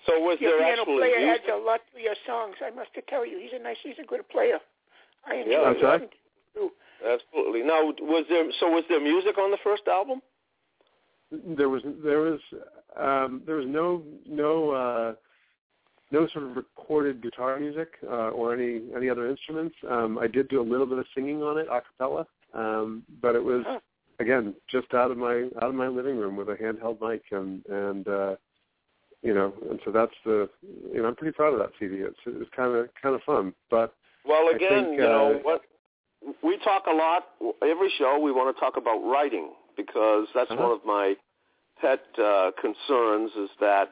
[0.06, 1.42] So was Your there piano actually player music?
[1.44, 2.56] adds a lot to your songs.
[2.64, 4.58] I must tell you, he's a nice, he's a good player.
[5.26, 5.92] I enjoy Yeah, that's right.
[6.02, 6.10] listening
[6.54, 6.70] to.
[7.06, 7.62] Absolutely.
[7.62, 10.20] Now, was there so was there music on the first album?
[11.30, 12.40] There was there was
[13.00, 15.14] um, there was no no uh,
[16.10, 19.74] no sort of recorded guitar music uh, or any any other instruments.
[19.90, 23.34] Um, I did do a little bit of singing on it a cappella, um, but
[23.34, 23.80] it was Huh.
[24.20, 27.64] again just out of my out of my living room with a handheld mic and
[27.66, 28.36] and uh,
[29.22, 30.48] you know and so that's the
[30.92, 31.96] you know I'm pretty proud of that CD.
[31.96, 33.94] It's it's kind of kind of fun, but
[34.26, 35.62] Well, again, think, you know uh, what
[36.42, 37.28] we talk a lot
[37.62, 38.18] every show.
[38.18, 40.62] We want to talk about writing because that's Uh-huh.
[40.62, 41.14] one of my
[41.80, 43.30] pet uh, concerns.
[43.36, 43.90] Is that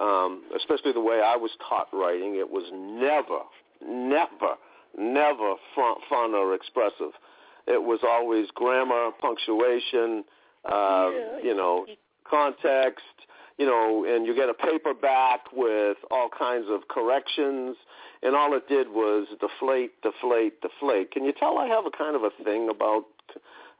[0.00, 3.40] um, especially the way I was taught writing, it was never,
[3.84, 4.54] never,
[4.96, 7.12] never fun, fun or expressive.
[7.66, 10.24] It was always grammar, punctuation,
[10.64, 11.38] uh, Yeah.
[11.42, 11.86] you know,
[12.28, 13.04] context,
[13.58, 17.76] you know, and you get a paperback with all kinds of corrections,
[18.22, 21.10] and all it did was deflate, deflate, deflate.
[21.10, 23.04] Can you tell I have a kind of a thing about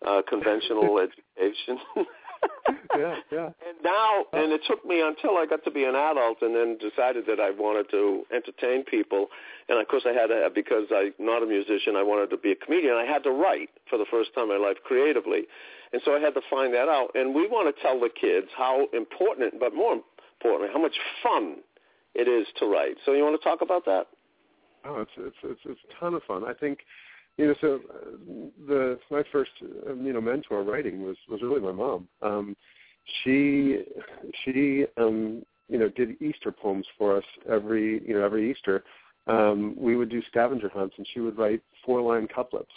[0.07, 0.98] uh, conventional
[1.38, 1.79] education?
[2.99, 6.43] yeah yeah And now, and it took me until I got to be an adult,
[6.43, 9.29] and then decided that I wanted to entertain people.
[9.69, 12.53] And of course, I had to, because I'm not a musician, I wanted to be
[12.53, 12.95] a comedian.
[12.95, 15.45] I had to write for the first time in my life creatively,
[15.93, 17.11] and so I had to find that out.
[17.15, 20.01] And we want to tell the kids how important, but more
[20.41, 21.59] importantly, how much fun
[22.15, 22.97] it is to write.
[23.05, 24.07] So you want to talk about that?
[24.85, 26.45] Oh, it's it's it's, it's a ton of fun.
[26.45, 26.81] I think,
[27.38, 28.11] you know, so uh,
[28.66, 32.09] the my first uh, you know mentor writing was was really my mom.
[32.21, 32.57] Um,
[33.23, 33.83] she
[34.45, 38.85] she um, you know did Easter poems for us every you know every Easter.
[39.27, 42.73] Um, we would do scavenger hunts, and she would write four line couplets.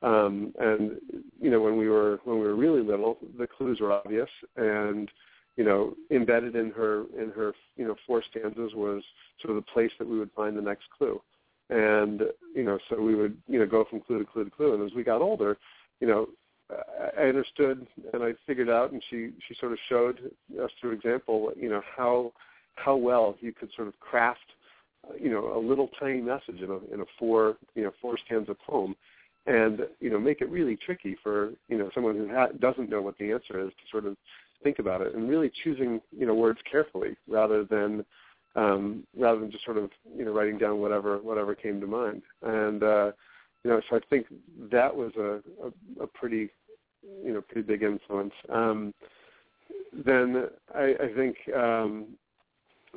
[0.00, 0.92] Um, and
[1.40, 5.10] you know when we were when we were really little, the clues were obvious, and
[5.56, 9.02] you know embedded in her in her you know four stanzas was
[9.42, 11.20] sort of the place that we would find the next clue
[11.70, 12.22] and
[12.54, 14.74] you know so we would you know go from clue to clue to clue.
[14.74, 15.56] And as we got older
[16.00, 16.28] you know
[16.70, 20.30] I- understood and I figured out and she she sort of showed
[20.62, 22.32] us through example you know how
[22.74, 24.40] how well you could sort of craft
[25.20, 28.54] you know a little tiny message in a in a four you know four stanza
[28.54, 28.94] poem
[29.46, 33.00] and you know make it really tricky for you know someone who ha- doesn't know
[33.02, 34.16] what the answer is to sort of
[34.62, 38.04] think about it and really choosing you know words carefully rather than
[38.58, 42.22] um, rather than just sort of you know writing down whatever whatever came to mind.
[42.42, 43.12] And uh,
[43.64, 44.26] you know, so I think
[44.72, 46.50] that was a, a, a pretty
[47.24, 48.32] you know pretty big influence.
[48.52, 48.92] Um,
[50.04, 52.06] then I, I think um,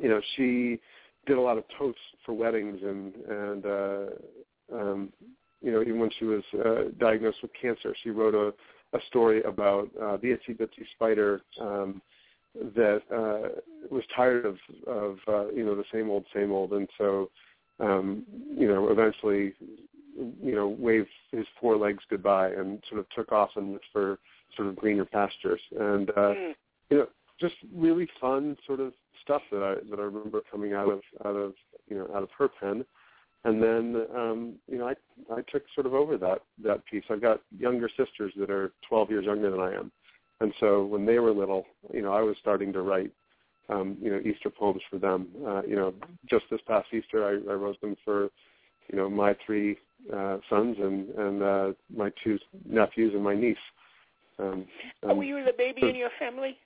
[0.02, 0.80] you know she
[1.28, 4.06] did a lot of toasts for weddings and and uh,
[4.74, 5.14] um,
[5.62, 8.54] you know even when she was uh, diagnosed with cancer, she wrote a
[8.98, 11.42] a story about uh, the itsy bitsy spider.
[11.62, 12.02] Um,
[12.76, 13.60] that uh,
[13.90, 17.30] was tired of of uh, you know the same old same old, and so
[17.80, 18.24] um,
[18.58, 19.54] you know eventually
[20.18, 24.20] you know waved his four legs goodbye and sort of took off and looked for
[24.56, 26.56] sort of greener pastures, and uh, Mm.
[26.90, 27.08] you know
[27.40, 31.36] just really fun sort of stuff that I that I remember coming out of out
[31.36, 31.54] of
[31.90, 32.86] you know out of her pen.
[33.44, 34.94] And then um, you know I
[35.34, 37.04] I took sort of over that that piece.
[37.10, 39.92] I've got younger sisters that are 12 years younger than I am,
[40.42, 43.12] and so when they were little, you know, I was starting to write,
[43.70, 45.28] um, you know, Easter poems for them.
[45.46, 45.94] Uh, you know,
[46.30, 48.30] just this past Easter, I, I wrote them for,
[48.92, 49.78] you know, my three
[50.14, 53.58] uh, sons and and uh, my two nephews and my niece.
[54.40, 54.66] Um,
[55.04, 56.58] Oh, um, were you the baby in your family?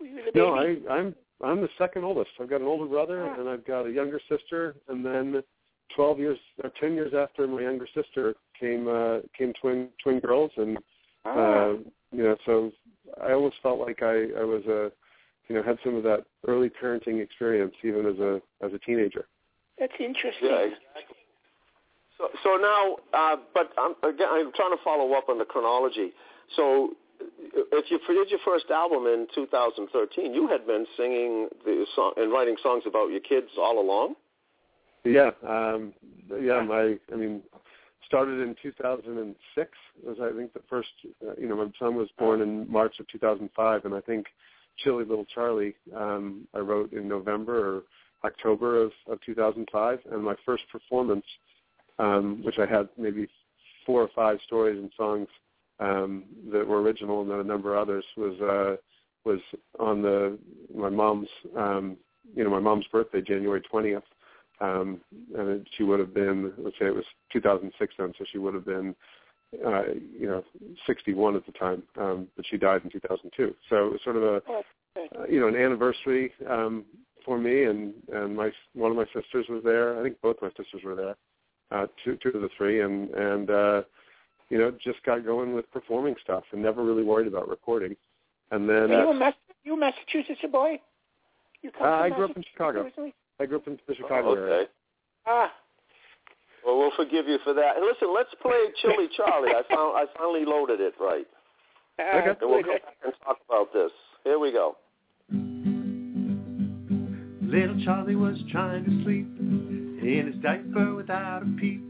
[0.00, 0.38] Were you the baby?
[0.38, 2.30] no, I, I'm I'm the second oldest.
[2.40, 3.40] I've got an older brother Ah.
[3.40, 5.42] and I've got a younger sister, and then
[5.96, 10.52] 12 years or 10 years after my younger sister came uh, came twin twin girls,
[10.56, 10.78] and
[11.24, 11.72] Ah, uh,
[12.12, 12.72] you know, so
[13.22, 14.90] I almost felt like I, I was a,
[15.48, 19.26] you know, had some of that early parenting experience even as a as a teenager.
[19.78, 20.48] that's interesting.
[20.48, 21.16] Yeah, exactly.
[22.18, 26.12] So, so now, uh, but I'm, again, I'm trying to follow up on the chronology.
[26.56, 26.90] So,
[27.72, 32.30] if you did your first album in 2013, you had been singing the song and
[32.30, 34.14] writing songs about your kids all along.
[35.04, 35.94] Yeah, um,
[36.40, 36.60] yeah.
[36.62, 37.42] My, I mean,
[38.10, 39.70] started in 2006.
[40.04, 40.88] Was I think the first.
[41.24, 44.26] Uh, you know, my son was born in March of 2005, and I think
[44.78, 47.82] Chilly Little Charlie um, I wrote in November or
[48.24, 51.24] October of, of 2005, and my first performance,
[52.00, 53.28] um, which I had maybe
[53.86, 55.28] four or five stories and songs
[55.78, 58.76] um, that were original, and then a number of others was uh,
[59.24, 59.40] was
[59.78, 60.36] on the
[60.74, 61.96] my mom's um,
[62.34, 64.02] you know my mom's birthday, January 20th
[64.60, 65.00] um,
[65.36, 68.54] and it, she would have been, let's say it was 2006 then, so she would
[68.54, 68.94] have been,
[69.66, 69.82] uh,
[70.18, 70.44] you know,
[70.86, 73.54] 61 at the time, um, but she died in 2002.
[73.68, 74.62] So it was sort of a, Oh,
[74.96, 76.84] uh, you know, an anniversary um,
[77.24, 79.98] for me, and and my one of my sisters was there.
[79.98, 81.16] I think both my sisters were there,
[81.70, 83.82] uh, two two of the three, and and uh,
[84.48, 87.96] you know, just got going with performing stuff, and never really worried about recording.
[88.50, 90.80] And then Are you a Mass- you a Massachusetts boy?
[91.62, 92.82] You come uh, I grew up in Chicago.
[92.82, 93.16] Massachusetts?
[93.40, 94.66] I grew up in the Chicago Oh, area.
[95.26, 95.50] Ah,
[96.64, 97.80] Well, we'll forgive you for that.
[97.80, 99.50] Listen, let's play Chilly Charlie.
[99.50, 101.26] I found I finally loaded it right,
[101.98, 102.28] Okay.
[102.28, 102.66] and we'll good.
[102.66, 103.90] come back and talk about this.
[104.24, 104.76] Here we go.
[107.42, 111.80] Little Charlie was trying to sleep in his diaper without a peep.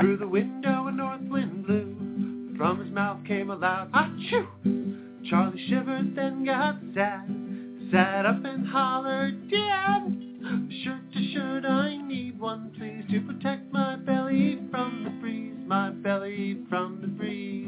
[0.00, 2.54] Through the window a north wind blew.
[2.56, 5.28] From his mouth came a loud achoo.
[5.28, 7.28] Charlie shivered, then got sad.
[7.92, 10.21] Sat up and hollered, Dad!
[11.32, 17.00] Shirt I need one, please, to protect my belly from the breeze, my belly from
[17.00, 17.61] the breeze.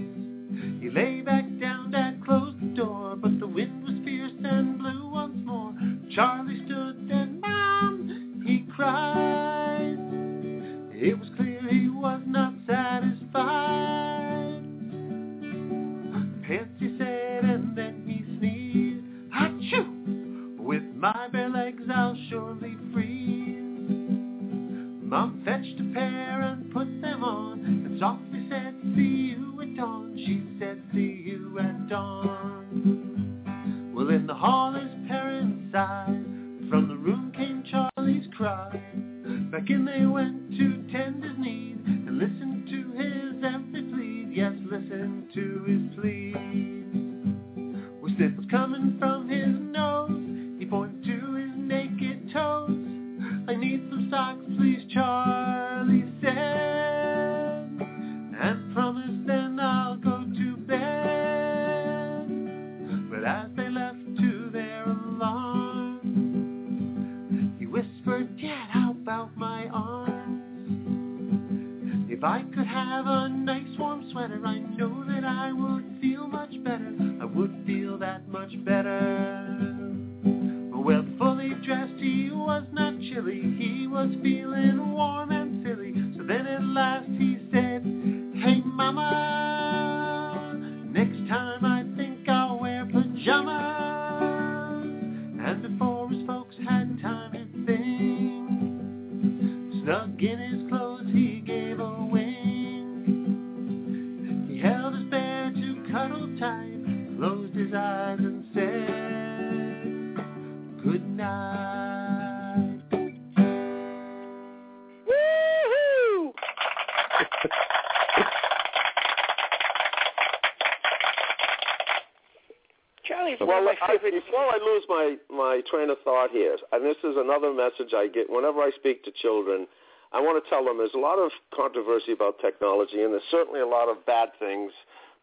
[125.71, 129.11] Train of thought here, and this is another message I get whenever I speak to
[129.11, 129.67] children,
[130.12, 133.61] I want to tell them there's a lot of controversy about technology, and there's certainly
[133.61, 134.73] a lot of bad things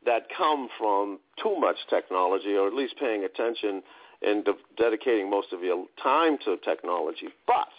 [0.06, 3.84] that come from too much technology, or at least paying attention
[4.22, 7.30] and de- dedicating most of your time to technology.
[7.48, 7.70] But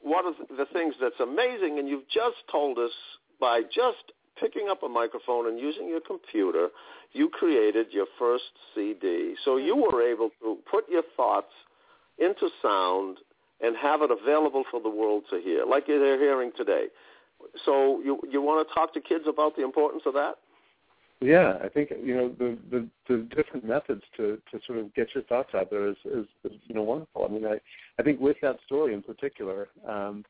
[0.00, 2.92] one of the things that's amazing, and you've just told us
[3.40, 6.68] by just picking up a microphone and using your computer,
[7.12, 8.44] you created your first
[8.74, 9.34] CD.
[9.44, 11.52] So you were able to put your thoughts
[12.18, 13.18] into sound
[13.60, 16.86] and have it available for the world to hear, like they're hearing today.
[17.64, 20.36] So you you want to talk to kids about the importance of that?
[21.20, 25.08] Yeah, I think you know the the, the different methods to, to sort of get
[25.14, 27.24] your thoughts out there is, is, is you know wonderful.
[27.24, 27.58] I mean, I
[27.98, 30.24] I think with that story in particular, um,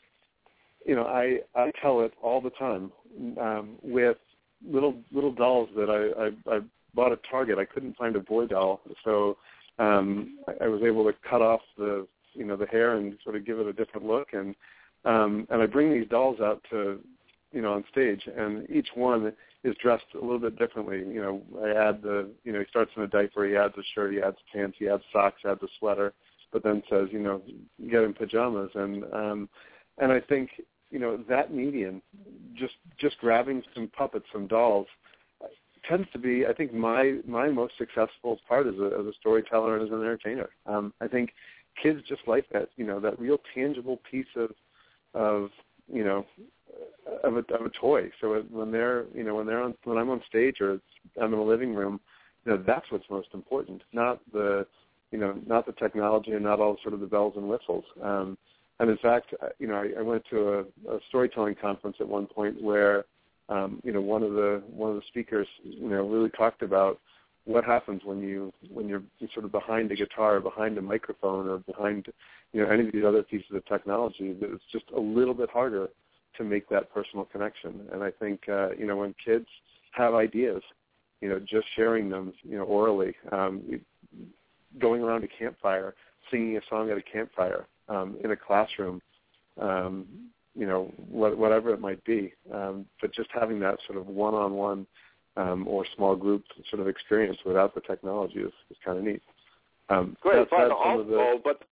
[0.86, 2.90] you know, I I tell it all the time
[3.38, 4.16] um, with
[4.66, 6.60] little little dolls that I, I I
[6.94, 7.58] bought at Target.
[7.58, 9.36] I couldn't find a boy doll, so
[9.78, 13.46] um, I, was able to cut off the you know the hair and sort of
[13.46, 14.28] give it a different look.
[14.32, 14.54] And
[15.04, 16.98] um, and I bring these dolls out to
[17.52, 18.22] you know on stage.
[18.36, 19.32] And each one
[19.64, 20.98] is dressed a little bit differently.
[20.98, 23.82] You know, I add the, you know, he starts in a diaper, he adds a
[23.94, 26.12] shirt, he adds pants, he adds socks, adds a sweater,
[26.52, 27.42] but then says, you know,
[27.90, 28.70] get in pajamas.
[28.74, 29.48] And, um,
[29.98, 30.50] and I think,
[30.90, 32.02] you know, that medium,
[32.54, 34.86] just, just grabbing some puppets, some dolls,
[35.88, 39.76] tends to be, I think, my, my most successful part as a, as a storyteller
[39.76, 40.50] and as an entertainer.
[40.66, 41.30] Um, I think
[41.82, 44.50] kids just like that, you know, that real tangible piece of,
[45.14, 45.50] of,
[45.90, 46.26] you know,
[47.24, 48.10] of a of a toy.
[48.20, 50.80] So when they're you know when they're on when I'm on stage or
[51.20, 52.00] I'm in a living room,
[52.44, 54.66] you know that's what's most important, not the
[55.10, 57.84] you know not the technology and not all sort of the bells and whistles.
[58.02, 58.38] Um,
[58.80, 60.60] and in fact, you know I, I went to a,
[60.94, 63.04] a storytelling conference at one point where
[63.48, 67.00] um, you know one of the one of the speakers you know really talked about
[67.44, 69.02] what happens when you when you're
[69.32, 72.06] sort of behind a guitar, behind a microphone, or behind
[72.52, 74.32] you know any of these other pieces of technology.
[74.34, 75.88] That it's just a little bit harder
[76.36, 77.88] to make that personal connection.
[77.92, 79.46] And I think uh, you know when kids
[79.92, 80.62] have ideas,
[81.20, 83.62] you know, just sharing them, you know, orally, um,
[84.78, 85.94] going around a campfire,
[86.30, 89.00] singing a song at a campfire um, in a classroom,
[89.60, 90.06] um,
[90.54, 92.32] you know, what, whatever it might be.
[92.52, 94.86] Um, but just having that sort of one-on-one
[95.36, 99.22] um, or small group sort of experience without the technology is, is kind of neat.
[99.88, 101.40] Um, Great, that, but also, the...
[101.42, 101.62] but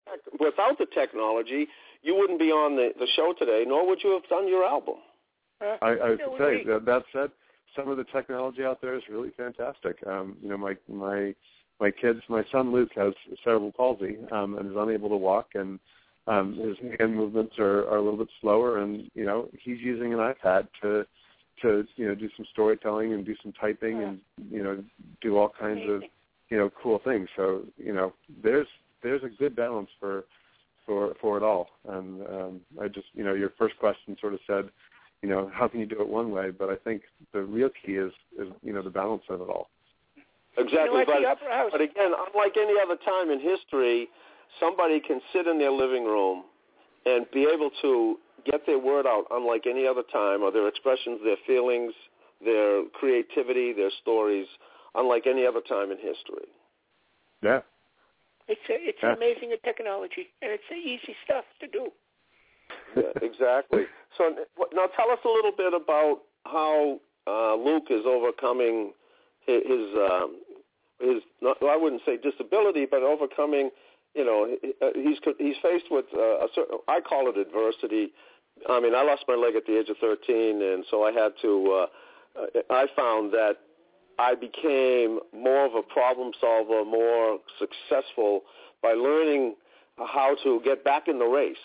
[0.40, 1.68] without the technology,
[2.02, 4.96] you wouldn't be on the, the show today, nor would you have done your album.
[5.60, 7.30] I, I would say that, that said,
[7.74, 9.96] some of the technology out there is really fantastic.
[10.06, 11.34] Um, you know, my my
[11.80, 13.12] my kids, my son Luke has
[13.44, 15.78] cerebral palsy um, and is unable to walk, and
[16.26, 20.12] um, his hand movements are, are a little bit slower, and you know he's using
[20.12, 21.06] an iPad to
[21.62, 24.20] to you know do some storytelling and do some typing and
[24.50, 24.82] you know
[25.20, 26.02] do all kinds of
[26.50, 27.28] you know cool things.
[27.36, 28.12] So you know
[28.42, 28.66] there's
[29.02, 30.24] there's a good balance for
[30.84, 31.68] for for it all.
[31.88, 34.68] And um, I just you know your first question sort of said
[35.22, 37.02] you know how can you do it one way, but I think
[37.32, 39.68] the real key is is you know the balance of it all.
[40.58, 44.08] Exactly, You know, but, but again, unlike any other time in history,
[44.61, 46.44] somebody can sit in their living room
[47.05, 51.20] and be able to get their word out unlike any other time, or their expressions,
[51.24, 51.92] their feelings,
[52.44, 54.47] their creativity, their stories,
[54.94, 56.47] unlike any other time in history.
[57.42, 57.61] Yeah.
[58.49, 59.14] It's a, it's Yeah.
[59.14, 61.92] amazing the technology, and it's easy stuff to do.
[62.97, 63.86] Yeah, exactly.
[64.16, 64.34] So
[64.72, 68.92] now tell us a little bit about how uh, Luke is overcoming
[69.47, 70.36] his, his, um,
[71.01, 73.70] his not, I wouldn't say disability, but overcoming,
[74.16, 74.48] you know,
[74.82, 78.12] uh, he's he's faced with uh, a certain, I call it adversity.
[78.68, 81.32] I mean, I lost my leg at the age of 13, and so I had
[81.42, 81.86] to,
[82.36, 83.56] uh, I found that
[84.18, 88.42] I became more of a problem solver, more successful
[88.82, 89.56] by learning
[89.98, 91.56] how to get back in the race.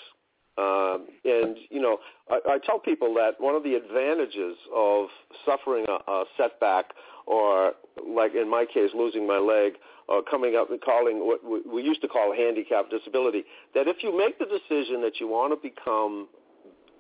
[0.58, 2.00] Um, and you know,
[2.30, 5.08] I, I tell people that one of the advantages of
[5.46, 6.92] suffering a, a setback,
[7.26, 7.74] or
[8.06, 9.74] like in my case, losing my leg,
[10.12, 13.44] or coming up and calling what we, used to call handicap disability,
[13.74, 16.28] that if you make the decision that you want to become,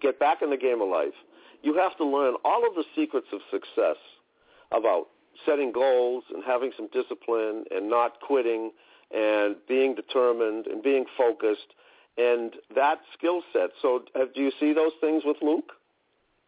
[0.01, 1.13] get back in the game of life,
[1.61, 3.97] you have to learn all of the secrets of success
[4.71, 5.07] about
[5.45, 8.71] setting goals and having some discipline and not quitting
[9.13, 11.73] and being determined and being focused
[12.17, 13.71] and that skill set.
[13.81, 15.71] So uh, do you see those things with Luke?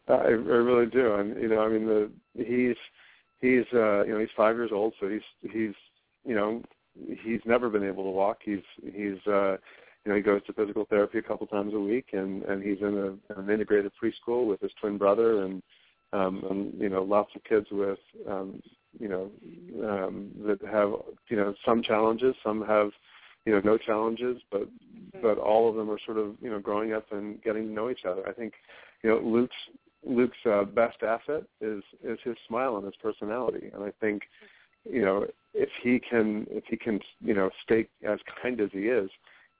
[0.08, 2.76] I, I really do, and you know, I mean, the he's
[3.40, 5.74] he's uh, you know he's five years old, so he's he's
[6.26, 6.62] you know
[7.24, 8.40] he's never been able to walk.
[8.44, 9.58] He's he's uh,
[10.06, 12.80] you know he goes to physical therapy a couple times a week, and and he's
[12.82, 15.62] in a, an integrated preschool with his twin brother, and
[16.12, 18.00] um, and you know lots of kids with
[18.30, 18.62] um,
[19.00, 19.32] you know
[19.88, 20.94] um, that have
[21.30, 22.92] you know some challenges, some have
[23.46, 24.68] you know no challenges, but
[25.22, 27.90] but all of them are sort of you know growing up and getting to know
[27.90, 28.28] each other.
[28.28, 28.54] I think
[29.04, 29.56] you know Luke's
[30.06, 34.24] Luke's uh, best asset is is his smile and his personality, and I think
[34.90, 38.88] you know if he can if he can you know stay as kind as he
[38.88, 39.10] is,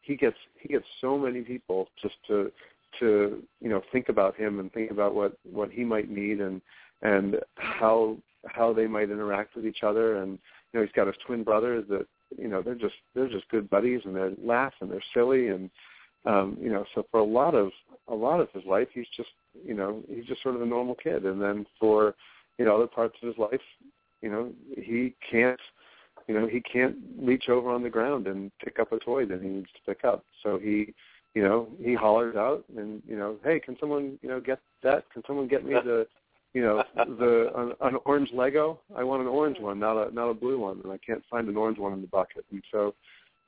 [0.02, 2.52] he gets he gets so many people just to
[3.00, 6.62] to you know think about him and think about what what he might need and
[7.02, 8.18] and how
[8.48, 10.18] how they might interact with each other.
[10.18, 10.40] And
[10.72, 12.06] you know he's got his twin brothers that
[12.38, 15.50] you know they're just they're just good buddies and they laugh and they're silly.
[15.50, 15.70] And
[16.26, 17.72] um you know so for a lot of
[18.08, 19.30] a lot of his life he's just
[19.66, 21.26] you know he's just sort of a normal kid.
[21.26, 22.16] And then for
[22.58, 23.62] you know other parts of his life
[24.24, 25.60] you know he can't
[26.28, 29.42] you know he can't reach over on the ground and pick up a toy that
[29.42, 30.94] he needs to pick up so he
[31.36, 35.04] you know he hollers out and you know hey can someone you know get that
[35.14, 36.08] can someone get me the
[36.54, 38.80] you know the an, an orange Lego.
[38.96, 41.48] I want an orange one, not a not a blue one, and I can't find
[41.48, 42.46] an orange one in the bucket.
[42.52, 42.94] And so,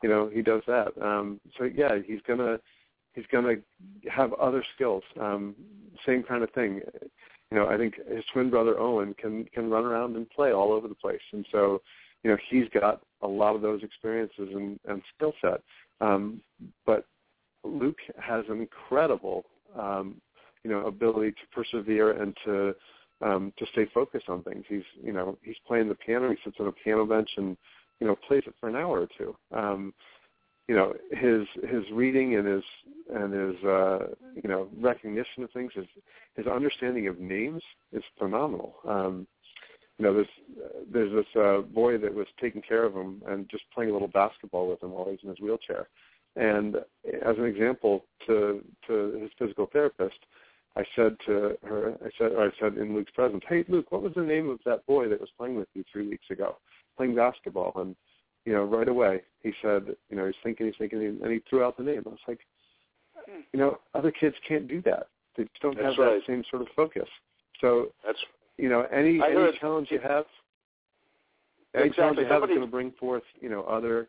[0.02, 0.90] you know, he does that.
[1.02, 2.60] Um, so yeah, he's gonna
[3.14, 3.56] he's gonna
[4.12, 5.04] have other skills.
[5.20, 5.56] Um,
[6.06, 6.82] same kind of thing.
[7.56, 10.74] You know, I think his twin brother Owen can can run around and play all
[10.74, 11.82] over the place, and so
[12.22, 15.62] you know he's got a lot of those experiences and, and skill set.
[16.02, 16.42] Um,
[16.86, 17.06] but
[17.64, 19.46] Luke has an incredible
[19.80, 20.20] um,
[20.66, 22.76] you know ability to persevere and to
[23.22, 24.66] um, to stay focused on things.
[24.68, 26.32] He's you know he's playing the piano.
[26.32, 27.56] He sits on a piano bench and
[28.02, 29.34] you know plays it for an hour or two.
[29.58, 29.94] Um,
[30.68, 32.64] you know his his reading and his
[33.14, 34.08] and his uh,
[34.42, 35.86] you know recognition of things, his
[36.36, 38.76] his understanding of names is phenomenal.
[38.88, 39.28] Um,
[39.98, 40.28] you know, there's
[40.92, 44.10] there's this uh, boy that was taking care of him and just playing a little
[44.10, 45.88] basketball with him while he's in his wheelchair.
[46.36, 50.18] And as an example to to his physical therapist,
[50.76, 54.02] I said to her, I said, or I said in Luke's presence, "Hey, Luke, what
[54.02, 56.58] was the name of that boy that was playing with you three weeks ago?"
[56.98, 57.96] playing basketball, and
[58.46, 61.64] you know, right away he said, you know, he's thinking, he's thinking, and he threw
[61.64, 62.02] out the name.
[62.06, 62.40] I was like,
[63.54, 65.08] you know, other kids can't do that.
[65.38, 66.16] They just don't That's have right.
[66.20, 67.08] that same sort of focus.
[67.62, 68.18] So, That's
[68.58, 70.26] you know, any I any heard- challenge you have,
[71.74, 71.96] any Exactly.
[71.96, 74.08] challenge you have is going to bring forth, you know, other,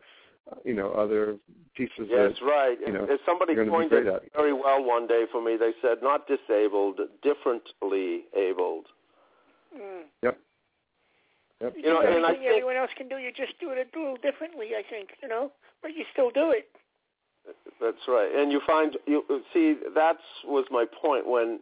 [0.51, 1.37] uh, you know, other
[1.75, 2.79] pieces Yes, that right.
[2.81, 4.33] you know, As somebody you're gonna coined it at.
[4.35, 8.87] very well one day for me, they said not disabled, differently abled.
[9.77, 10.05] Mm.
[10.23, 10.39] Yep.
[11.61, 11.75] Yep.
[11.77, 13.17] You, You know, do and I think- everyone else can do.
[13.19, 15.11] You just do it a little differently, I think.
[15.23, 15.53] You know,
[15.83, 16.69] but you still do it.
[17.81, 18.31] That's right.
[18.35, 21.61] And you find you see that was my point when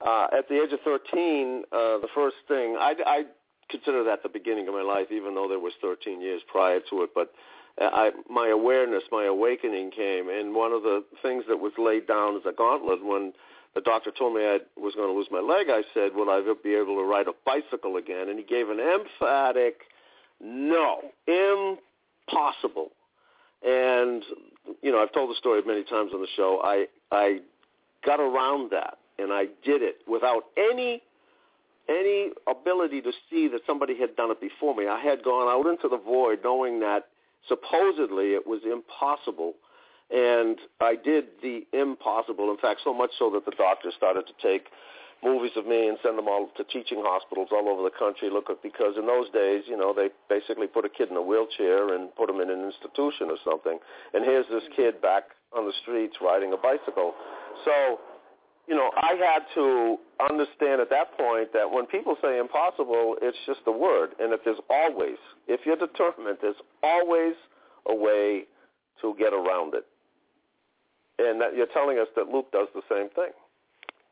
[0.00, 3.24] uh, at the age of 13, uh, the first thing I, I
[3.70, 7.02] consider that the beginning of my life, even though there was 13 years prior to
[7.02, 7.10] it.
[7.14, 7.32] But
[7.80, 12.06] uh, I, my awareness, my awakening came, and one of the things that was laid
[12.06, 13.32] down as a gauntlet when
[13.76, 16.40] the doctor told me I was going to lose my leg, I said, "Will I
[16.64, 19.82] be able to ride a bicycle again?" And he gave an emphatic
[20.40, 22.90] no, impossible.
[23.62, 24.22] And
[24.82, 26.60] you know, I've told the story many times on the show.
[26.64, 27.40] I I
[28.04, 31.02] got around that, and I did it without any
[31.88, 34.86] any ability to see that somebody had done it before me.
[34.88, 37.08] I had gone out into the void knowing that
[37.46, 39.54] supposedly it was impossible,
[40.10, 42.50] and I did the impossible.
[42.50, 44.66] In fact, so much so that the doctors started to take
[45.24, 48.30] movies of me and send them all to teaching hospitals all over the country.
[48.30, 51.94] Look, because in those days, you know, they basically put a kid in a wheelchair
[51.94, 53.78] and put him in an institution or something.
[54.14, 55.24] And here's this kid back
[55.56, 57.14] on the streets riding a bicycle.
[57.64, 57.98] So,
[58.68, 59.96] you know, I had to
[60.28, 64.40] understand at that point that when people say impossible, it's just a word, and that
[64.44, 65.16] there's always,
[65.48, 67.34] if you're determined, there's always
[67.88, 68.44] a way
[69.00, 69.86] to get around it.
[71.18, 73.32] And that you're telling us that Luke does the same thing.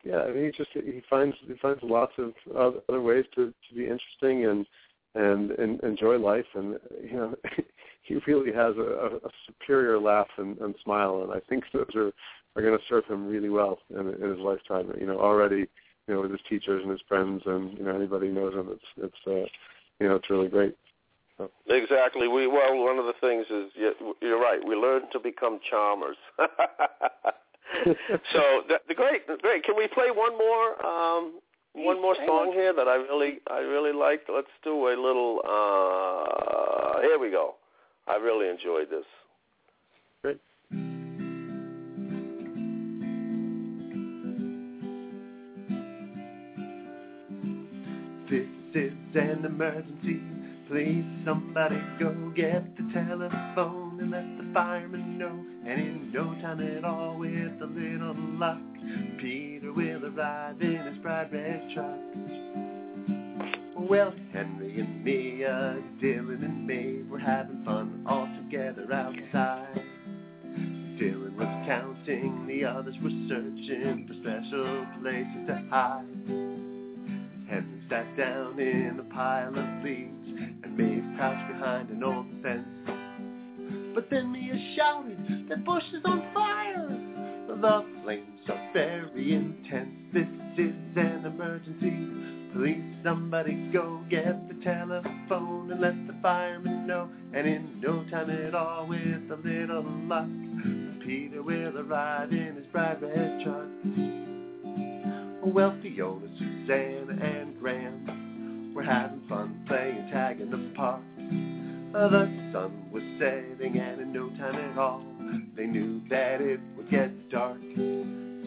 [0.04, 3.74] yeah, I mean, he just he finds he finds lots of other ways to to
[3.74, 4.66] be interesting and
[5.14, 7.34] and, and enjoy life, and you know,
[8.02, 12.12] he really has a, a superior laugh and, and smile, and I think those are
[12.56, 14.92] are going to serve him really well in, in his lifetime.
[15.00, 15.66] You know, already,
[16.06, 18.68] you know, with his teachers and his friends, and you know, anybody who knows him,
[18.70, 19.48] it's it's uh,
[20.00, 20.76] you know, it's really great.
[21.38, 22.28] So, Exactly.
[22.28, 24.60] We well, one of the things is you- you're right.
[24.64, 26.16] We learn to become charmers.
[28.32, 29.64] so the, the great, great.
[29.64, 31.40] Can we play one more, um,
[31.72, 34.30] one more song here that I really, I really liked?
[34.32, 35.40] Let's do a little.
[35.44, 37.56] uh Here we go.
[38.06, 39.06] I really enjoyed this.
[40.22, 40.38] Great.
[48.30, 50.20] This is an emergency.
[50.68, 55.44] Please, somebody go get the telephone and let the fireman know.
[55.66, 58.58] And in no time at all, with a little luck,
[59.20, 61.98] Peter will arrive in his bright red truck.
[63.76, 69.82] Well, Henry and Mia, uh, Dylan and Maeve were having fun all together outside.
[70.98, 76.06] Dylan was counting, the others were searching for special places to hide.
[77.46, 80.23] Henry sat down in a pile of leaves,
[80.76, 82.66] Maeve crouched behind an old fence.
[83.94, 86.88] But then Mia shouted, the bush is on fire!
[87.46, 90.26] The flames are very intense, this
[90.58, 92.24] is an emergency.
[92.54, 97.08] Please somebody go get the telephone and let the firemen know.
[97.32, 100.28] And in no time at all, with a little luck,
[101.04, 103.68] Peter will arrive in his bright red truck.
[105.44, 108.23] Wealthy Fiona, Susanna, and Graham
[108.74, 111.02] were having fun playing tag in the park.
[111.92, 115.02] The sun was setting, and in no time at all,
[115.56, 117.60] they knew that it would get dark.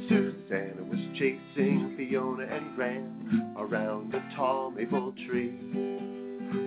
[0.09, 5.51] Susanna was chasing Fiona and Graham around a tall maple tree.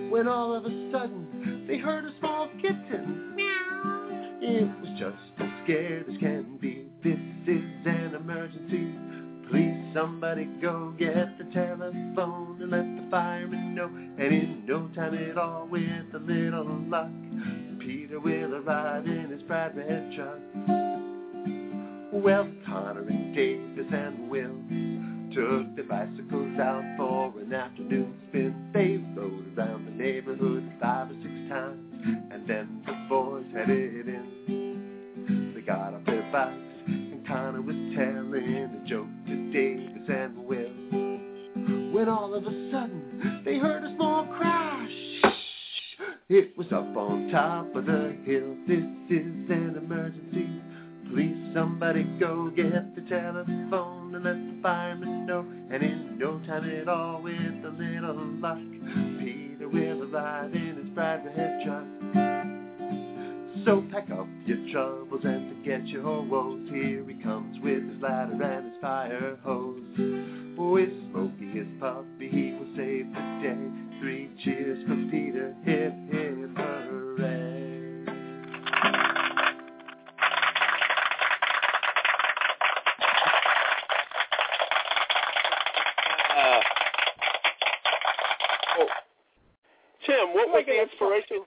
[0.09, 3.35] When all of a sudden they heard a small kitten.
[3.35, 4.37] Meow.
[4.41, 6.87] It was just as scared as can be.
[7.03, 8.93] This is an emergency.
[9.51, 13.87] Please somebody go get the telephone and let the firemen know.
[13.87, 15.83] And in no time at all, with
[16.13, 17.11] a little luck,
[17.79, 20.39] Peter will arrive in his bright red truck.
[22.13, 24.55] Well, Connor and Davis and Will
[25.33, 28.55] took their bicycles out for an afternoon spin.
[28.73, 35.53] They rode around the neighborhood five or six times, and then the boys headed in.
[35.55, 36.55] They got off their bikes,
[36.87, 39.07] and Connor was telling a joke
[39.51, 41.91] Davis and Will.
[41.91, 44.91] When all of a sudden they heard a small crash.
[46.29, 48.55] It was up on top of the hill.
[48.65, 50.47] This is an emergency.
[51.11, 55.45] Please somebody go get the telephone and let the firemen know.
[55.69, 58.57] And in no time at all, with a little luck,
[59.19, 61.23] Peter with a light in his red
[61.65, 62.30] truck.
[63.63, 66.67] So pack up your troubles and forget your woes.
[66.71, 69.79] Here he comes with his ladder and his fire hose.
[70.57, 73.99] With Smokey his puppy, he will save the day.
[73.99, 78.05] Three cheers for Peter, hip hip hooray.
[86.35, 86.61] Uh,
[88.79, 88.87] oh.
[90.07, 91.45] Tim, what was the inspiration?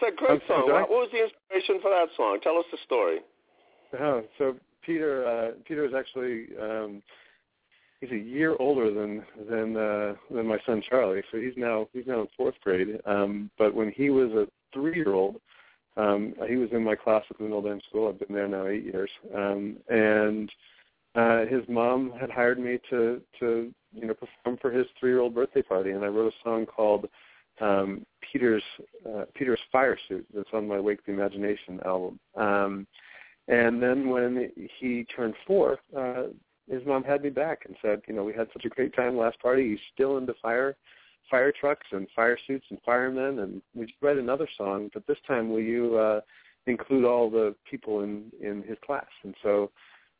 [0.00, 0.70] It's a great I'm song.
[0.70, 2.38] What was the inspiration for that song?
[2.42, 3.18] Tell us the story.
[3.98, 7.02] Oh, so Peter, uh, Peter is actually um,
[8.00, 11.22] he's a year older than than uh, than my son Charlie.
[11.32, 13.00] So he's now he's now in fourth grade.
[13.06, 15.36] Um, but when he was a three year old,
[15.96, 18.08] um, he was in my class at the Milldam School.
[18.08, 20.50] I've been there now eight years, um, and
[21.14, 25.20] uh, his mom had hired me to to you know perform for his three year
[25.20, 27.08] old birthday party, and I wrote a song called
[27.60, 28.62] um, Peter's
[29.06, 32.18] uh, Peter's Fire Suit that's on my Wake the Imagination album.
[32.36, 32.86] Um,
[33.48, 34.50] and then when
[34.80, 36.24] he turned four, uh,
[36.68, 39.16] his mom had me back and said, you know, we had such a great time
[39.16, 39.70] last party.
[39.70, 40.76] He's still into fire,
[41.30, 43.38] fire trucks and fire suits and firemen.
[43.38, 46.20] And we write another song, but this time will you uh,
[46.66, 49.06] include all the people in in his class?
[49.22, 49.70] And so,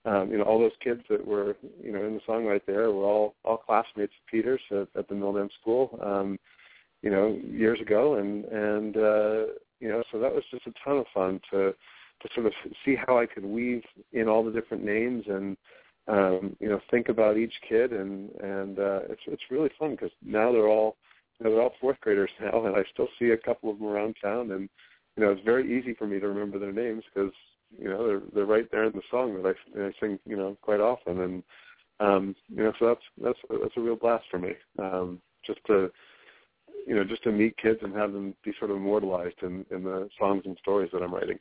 [0.05, 2.93] um, you know, all those kids that were, you know, in the song right there
[2.93, 5.99] were all all classmates of Peter's at, at the Milldam School.
[6.01, 6.39] Um,
[7.07, 10.99] you know, years ago, and and uh, you know, so that was just a ton
[10.99, 11.73] of fun to
[12.21, 12.53] to sort of
[12.85, 15.57] see how I could weave in all the different names and
[16.09, 20.11] um, you know think about each kid, and and uh, it's it's really fun because
[20.21, 20.97] now they're all
[21.39, 23.87] you know, they're all fourth graders now, and I still see a couple of them
[23.87, 24.69] around town, and
[25.17, 27.33] you know, it's very easy for me to remember their names because
[27.79, 30.57] you know they're they're right there in the song that I, I sing you know
[30.61, 31.43] quite often, and
[32.01, 34.55] um, you know, so that's that's that's a real blast for me.
[34.81, 35.93] Um, just to
[36.87, 39.85] you know, just to meet kids and have them be sort of immortalized in, in
[39.85, 41.39] the songs and stories that I'm writing.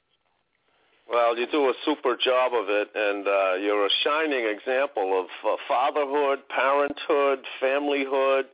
[1.09, 5.27] Well, you do a super job of it, and uh, you're a shining example of
[5.47, 8.45] uh, fatherhood, parenthood, familyhood,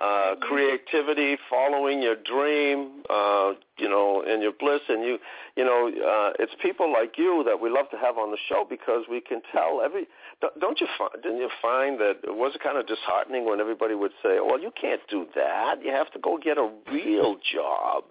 [0.00, 4.80] uh, creativity, following your dream, uh, you know, and your bliss.
[4.88, 5.18] And you,
[5.56, 8.66] you know, uh, it's people like you that we love to have on the show
[8.68, 10.06] because we can tell every.
[10.40, 11.12] Don't- you find?
[11.22, 14.70] Didn't you find that it was kind of disheartening when everybody would say, "Well, you
[14.70, 15.82] can't do that.
[15.82, 18.04] You have to go get a real job.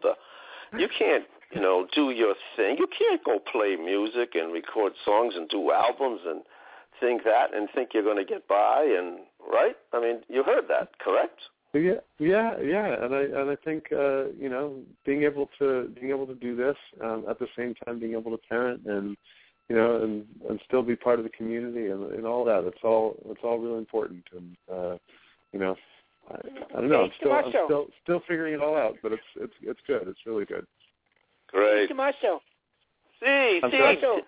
[0.78, 2.78] You can't." You know, do your thing.
[2.80, 6.42] You can't go play music and record songs and do albums and
[7.00, 9.20] think that and think you're going to get by and
[9.52, 9.78] right.
[9.94, 11.40] I mean, you heard that, correct?
[11.74, 16.12] Yeah, yeah, yeah, and I and I think uh, you know being able to being
[16.12, 19.18] able to do this um, at the same time being able to parent and
[19.70, 22.84] you know and and still be part of the community and, and all that it's
[22.84, 24.98] all it's all really important and uh,
[25.52, 25.76] you know
[26.30, 26.36] I,
[26.78, 29.54] I don't know I'm still I'm still still figuring it all out but it's it's
[29.62, 30.66] it's good it's really good.
[31.52, 31.88] Great.
[31.88, 32.42] Tommaso.
[33.22, 34.00] See, I'm see, sorry?
[34.02, 34.20] Yeah,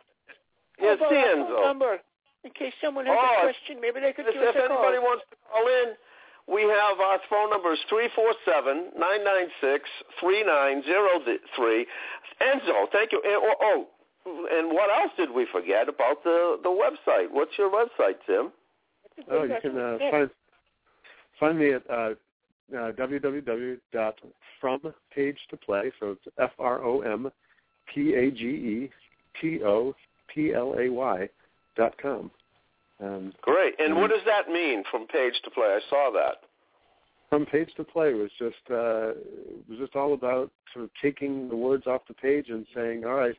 [0.78, 1.62] see, our phone Enzo.
[1.66, 1.98] number
[2.44, 3.82] in case someone has Oh, a question?
[3.82, 4.66] Maybe they could give us a call.
[4.66, 5.98] If anybody wants to call in,
[6.46, 9.90] we have our phone number is three four seven nine nine six
[10.22, 11.18] three nine zero
[11.58, 11.88] three.
[12.42, 13.22] Enzo, thank you.
[13.26, 13.88] And, oh, oh,
[14.26, 17.30] and what else did we forget about the the website?
[17.32, 18.52] What's your website, Tim?
[19.32, 20.30] Oh, you can uh, find
[21.40, 22.14] find me at uh,
[22.76, 25.92] uh, www.frompage2play.
[26.00, 27.30] So it's F R O M
[27.94, 28.90] P A G E
[29.42, 29.94] T O
[30.34, 31.30] P L A Y
[31.76, 32.32] dot com.
[33.02, 33.76] Um, Great.
[33.80, 34.00] And Mhm.
[34.02, 35.76] what does that mean from page to play?
[35.76, 36.44] I saw that.
[37.30, 39.12] from page to play was just uh,
[39.68, 43.16] was just all about sort of taking the words off the page and saying, all
[43.16, 43.36] right,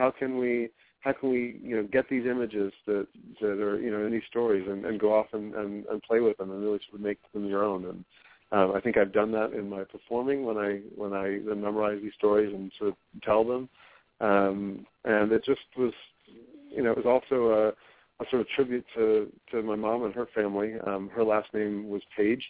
[0.00, 0.70] how can we
[1.00, 3.06] how can we you know get these images that
[3.40, 6.20] that are you know in these stories and, and go off and, and, and play
[6.20, 7.84] with them and really sort of make them your own.
[7.84, 8.04] And
[8.52, 12.00] um, I think I've done that in my performing when I when I then memorize
[12.02, 13.68] these stories and sort of tell them.
[14.20, 15.92] Um, and it just was
[16.70, 17.68] you know it was also a,
[18.22, 20.74] a sort of tribute to to my mom and her family.
[20.86, 22.44] Um, her last name was Page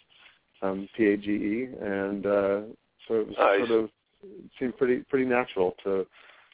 [0.61, 2.61] um, P-A-G-E, and uh,
[3.07, 3.67] so it was Nice.
[3.67, 3.89] sort of
[4.23, 6.05] it seemed pretty pretty natural to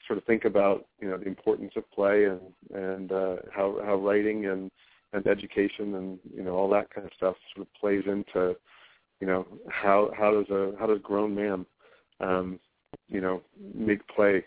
[0.07, 2.39] sort of think about you know the importance of play and
[2.73, 4.71] and uh, how how writing and
[5.13, 8.55] and education and you know all that kind of stuff sort of plays into
[9.19, 11.65] you know how how does a how does a grown man
[12.19, 12.59] um,
[13.09, 13.41] you know
[13.75, 14.43] make play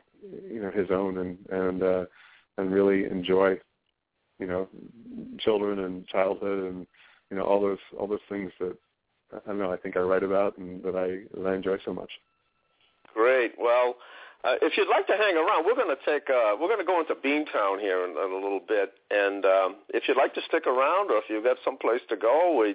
[0.50, 2.04] you know his own and and uh,
[2.58, 3.54] and really enjoy
[4.38, 4.68] you know
[5.38, 6.86] children and childhood and
[7.30, 8.76] you know all those all those things that
[9.32, 11.94] I don't know I think I write about and that I that I enjoy so
[11.94, 12.11] much.
[13.14, 13.52] Great.
[13.58, 13.96] Well,
[14.43, 16.88] uh, if you'd like to hang around, we're going to take uh, we're going to
[16.88, 20.41] go into Beantown here in, in a little bit, and um, if you'd like to
[20.49, 22.74] stick around, or if you've got someplace to go, we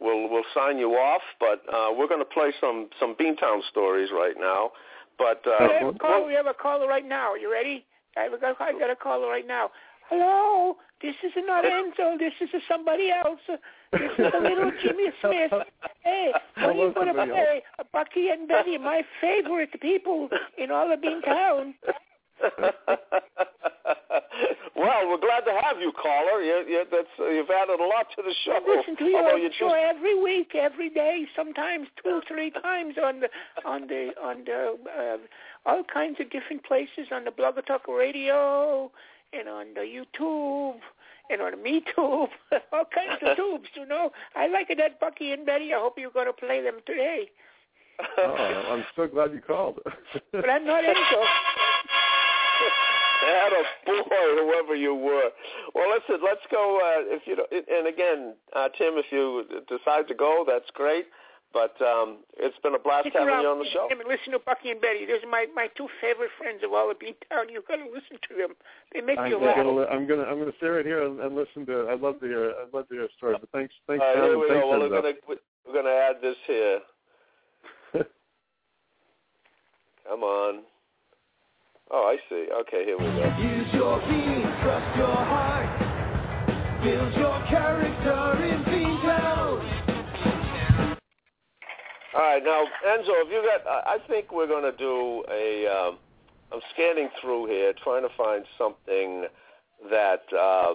[0.00, 1.22] we'll we'll sign you off.
[1.40, 4.72] But uh, we're going to play some some Beantown stories right now.
[5.16, 7.32] But uh, we, have a caller, we have a caller right now.
[7.32, 7.84] Are you ready?
[8.16, 9.70] I have a, I got a caller right now.
[10.08, 12.18] Hello, this is not Enzo.
[12.18, 13.40] This is somebody else.
[13.92, 15.52] This is a little Jimmy Smith.
[16.02, 17.62] Hey, what are you going to play?
[17.92, 21.74] Bucky and Betty, my favorite people in all of Beantown.
[24.76, 26.40] well, we're glad to have you, caller.
[26.42, 28.52] You, you, that's, uh, you've added a lot to the show.
[28.52, 29.96] I listen to your you show just...
[29.96, 33.28] every week, every day, sometimes two, three times on the
[33.66, 35.18] on the on the uh,
[35.66, 38.90] all kinds of different places on the Blog Talk Radio
[39.32, 40.78] and on the YouTube
[41.30, 42.28] and on the MeTube,
[42.72, 43.68] all kinds of tubes.
[43.74, 45.72] You know, I like it at Bucky and Betty.
[45.74, 47.30] I hope you're going to play them today.
[48.18, 49.80] oh, I'm so glad you called.
[50.32, 51.22] but I'm not Enzo.
[53.20, 55.30] That a boy, whoever you were.
[55.74, 56.78] Well, listen, let's go.
[56.78, 61.06] Uh, if you and again, uh, Tim, if you decide to go, that's great.
[61.52, 63.88] But um, it's been a blast Stick having around, you on the show.
[63.90, 65.06] And listen to Bucky and Betty.
[65.06, 67.48] Those are my my two favorite friends of all of Beantown.
[67.50, 68.52] You've got to listen to them.
[68.92, 69.56] They make I'm you laugh.
[69.56, 71.88] Gonna, I'm gonna I'm gonna stay right here and, and listen to.
[71.88, 72.52] I'd love to hear.
[72.52, 73.36] I'd love to hear a story.
[73.40, 74.68] But thanks, thanks, uh, Tom, here we thanks, go.
[74.68, 75.14] Well, we're gonna
[75.66, 76.80] we're gonna add this here.
[80.08, 80.62] Come on.
[81.90, 82.48] Oh, I see.
[82.60, 83.24] Okay, here we go.
[83.40, 86.84] Use your being, trust your heart.
[86.84, 88.67] Build your character in
[92.14, 93.70] All right, now Enzo, have you got?
[93.86, 95.66] I think we're going to do a.
[95.66, 95.98] Um,
[96.50, 99.26] I'm scanning through here, trying to find something
[99.90, 100.22] that.
[100.32, 100.74] Uh,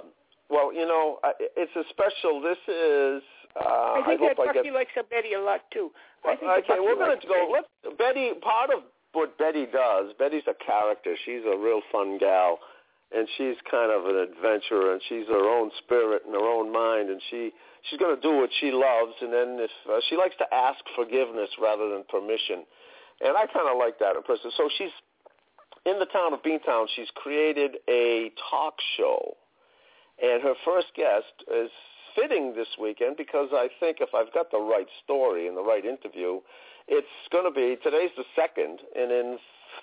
[0.49, 2.39] well, you know, it's a special.
[2.39, 3.23] This is.
[3.59, 5.89] Uh, I think I that I get, likes a Betty a lot too.
[6.25, 7.49] I think okay, we're going to go.
[7.51, 8.31] Let Betty.
[8.39, 10.13] Part of what Betty does.
[10.19, 11.15] Betty's a character.
[11.25, 12.59] She's a real fun gal,
[13.11, 17.09] and she's kind of an adventurer, and she's her own spirit and her own mind,
[17.09, 17.51] and she
[17.89, 20.79] she's going to do what she loves, and then if uh, she likes to ask
[20.95, 22.65] forgiveness rather than permission,
[23.21, 24.51] and I kind of like that in person.
[24.57, 24.93] So she's
[25.85, 26.87] in the town of Beantown.
[26.95, 29.37] She's created a talk show,
[30.21, 31.69] and her first guest is
[32.15, 35.83] fitting this weekend because I think if I've got the right story and the right
[35.83, 36.39] interview,
[36.87, 39.37] it's going to be today's the second, and in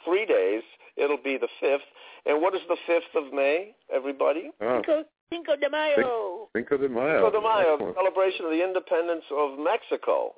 [0.04, 0.62] three days
[0.96, 1.88] it'll be the fifth.
[2.26, 4.50] And what is the fifth of May, everybody?
[4.60, 4.76] Oh.
[4.76, 6.48] Cinco, Cinco de Mayo.
[6.56, 7.18] Cinco de Mayo.
[7.22, 7.96] Cinco de Mayo, Excellent.
[7.96, 10.34] celebration of the independence of Mexico.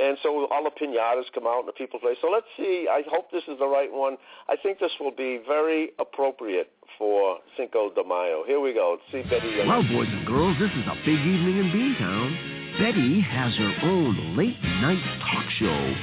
[0.00, 2.16] And so all the pinatas come out and the people play.
[2.20, 2.88] So let's see.
[2.90, 4.16] I hope this is the right one.
[4.48, 8.42] I think this will be very appropriate for Cinco de Mayo.
[8.44, 8.98] Here we go.
[9.12, 9.62] See Betty.
[9.68, 12.80] Well, boys and girls, this is a big evening in Beantown.
[12.80, 14.98] Betty has her own late night
[15.30, 15.94] talk show.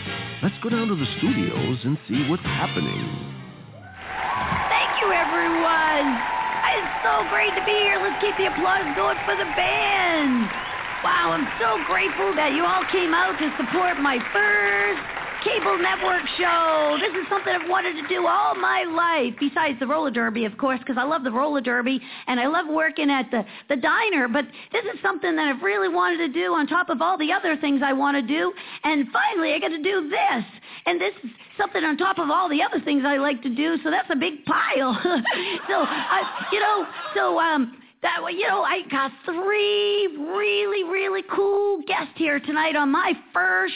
[0.42, 3.04] Let's go down to the studios and see what's happening.
[4.72, 6.41] Thank you, everyone.
[7.04, 7.98] So great to be here.
[7.98, 10.46] Let's keep the applause going for the band.
[11.02, 16.22] Wow, I'm so grateful that you all came out to support my first cable network
[16.38, 16.98] show.
[17.02, 20.58] This is something I've wanted to do all my life, besides the roller derby, of
[20.58, 24.28] course, because I love the roller derby and I love working at the, the diner.
[24.28, 27.32] But this is something that I've really wanted to do on top of all the
[27.32, 28.54] other things I want to do.
[28.84, 30.46] And finally, I get to do this.
[30.86, 33.78] And this is something on top of all the other things I like to do.
[33.84, 34.98] So that's a big pile.
[35.68, 36.86] so, I, you know,
[37.16, 42.76] so, um, that way, you know, I got three really, really cool guests here tonight
[42.76, 43.76] on my first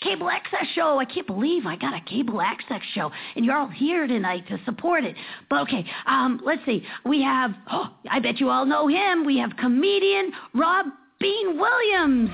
[0.00, 0.98] cable access show.
[0.98, 4.58] I can't believe I got a cable access show, and you're all here tonight to
[4.64, 5.16] support it.
[5.50, 6.84] But okay, um, let's see.
[7.04, 9.24] We have, oh, I bet you all know him.
[9.24, 10.86] We have comedian Rob
[11.20, 12.30] Bean Williams.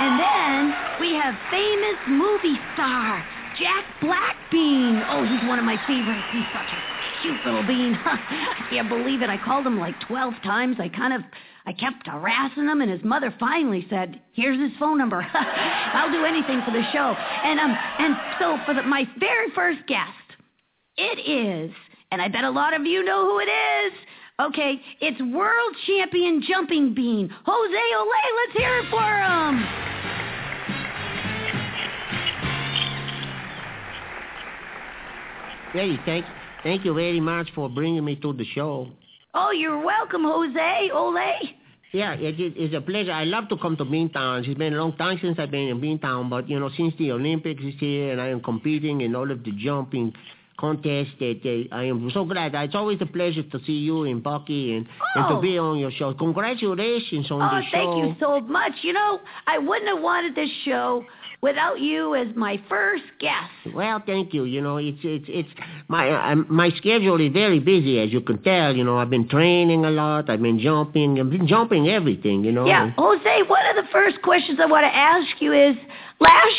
[0.00, 3.22] And then we have famous movie star
[3.58, 5.04] Jack Blackbean.
[5.10, 6.24] Oh, he's one of my favorites.
[6.32, 7.94] He's such a cute little bean.
[8.04, 9.28] I can't believe it.
[9.28, 10.76] I called him like 12 times.
[10.80, 11.20] I kind of
[11.70, 15.24] I kept harassing him, and his mother finally said, "Here's his phone number.
[15.34, 19.78] I'll do anything for the show." And um, and so for the, my very first
[19.86, 20.10] guest,
[20.96, 21.70] it is,
[22.10, 23.92] and I bet a lot of you know who it is.
[24.40, 28.26] Okay, it's world champion jumping bean, Jose Olay.
[28.36, 29.64] Let's hear it for him.
[35.72, 36.24] Hey, thank,
[36.64, 38.88] thank you very much for bringing me to the show.
[39.34, 41.59] Oh, you're welcome, Jose Olay.
[41.92, 43.10] Yeah, it, it, it's a pleasure.
[43.12, 44.46] I love to come to Beantown.
[44.46, 47.10] It's been a long time since I've been in Beantown, but you know, since the
[47.12, 50.12] Olympics is here and I am competing in all of the jumping
[50.56, 51.40] contests, that
[51.72, 52.54] uh, I am so glad.
[52.54, 54.86] It's always a pleasure to see you and Bucky and,
[55.16, 55.40] and to Oh.
[55.40, 56.12] be on your show.
[56.14, 57.78] Congratulations on Oh, the show.
[57.80, 58.72] Oh, thank you so much.
[58.82, 61.04] You know, I wouldn't have wanted this show
[61.42, 63.74] without you as my first guest.
[63.74, 64.44] Well, thank you.
[64.44, 65.48] You know, it's it's it's
[65.88, 68.74] my uh, my schedule is very busy, as you can tell.
[68.74, 70.28] You know, I've been training a lot.
[70.30, 71.18] I've been jumping.
[71.18, 72.44] I've been jumping everything.
[72.44, 72.66] You know.
[72.66, 73.42] Yeah, Jose.
[73.46, 75.76] One of the first questions I want to ask you is
[76.20, 76.54] last.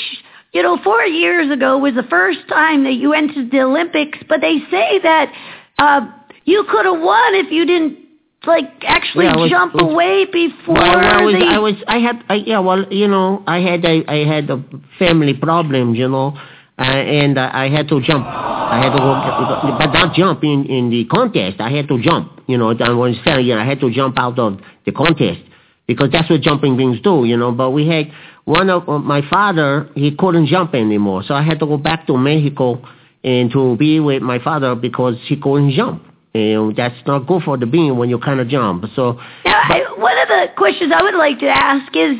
[0.54, 4.42] You know, four years ago was the first time that you entered the Olympics, but
[4.42, 5.34] they say that
[5.78, 6.02] uh,
[6.44, 8.01] you could have won if you didn't
[8.46, 11.46] like actually Yeah, was- jump was- away before Well, I was, the.
[11.46, 14.64] I was, I had, I, yeah, well, you know, I had, I had a
[14.98, 16.38] family problems, you know,
[16.80, 18.26] uh, and uh, I had to jump.
[18.26, 21.60] I had to go, but not jump in in the contest.
[21.60, 22.70] I had to jump, you know.
[22.72, 25.42] I was telling you, I had to jump out of the contest
[25.86, 27.52] because that's what jumping beings do, you know.
[27.52, 28.12] But we had
[28.46, 32.08] one of uh, my father, he couldn't jump anymore, so I had to go back
[32.08, 32.82] to Mexico
[33.24, 36.04] and to be with my father because he couldn't jump.
[36.34, 38.86] And that's not good for the being when you kind of jump.
[38.96, 39.14] So
[39.46, 42.18] Now, I, one of the questions I would like to ask is,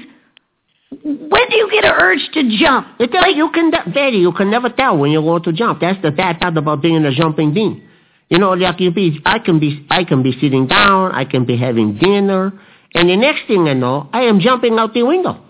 [1.04, 2.88] when do you get an urge to jump?
[3.00, 5.80] It, like, you can, Betty, you can never tell when you're going to jump.
[5.80, 7.88] That's the bad part about being a jumping being.
[8.28, 11.46] You know, like you be, I can be, I can be sitting down, I can
[11.46, 12.52] be having dinner,
[12.94, 15.42] and the next thing I know, I am jumping out the window.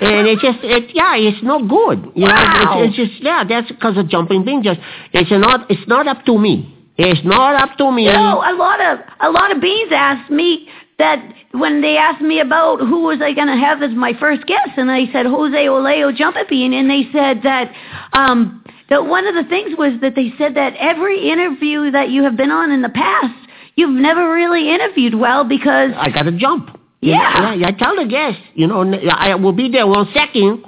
[0.00, 2.12] And it just, it, yeah, it's not good.
[2.16, 2.78] You Wow.
[2.78, 4.62] know, it's, it's just, yeah, that's because of jumping being.
[4.62, 4.80] Just,
[5.12, 6.73] it's not, it's not up to me.
[6.96, 8.06] It's not up to me.
[8.06, 10.68] Know, a lot of a lot of bees asked me
[10.98, 11.18] that
[11.50, 14.70] when they asked me about who was I going to have as my first guest,
[14.76, 17.72] and I said Jose Oleo Jumping Bean, and they said that
[18.12, 22.22] um, that one of the things was that they said that every interview that you
[22.22, 23.34] have been on in the past,
[23.74, 26.78] you've never really interviewed well because I got to jump.
[27.00, 27.54] Yeah.
[27.54, 27.68] yeah.
[27.68, 30.64] I tell the guests, you know, I will be there one second,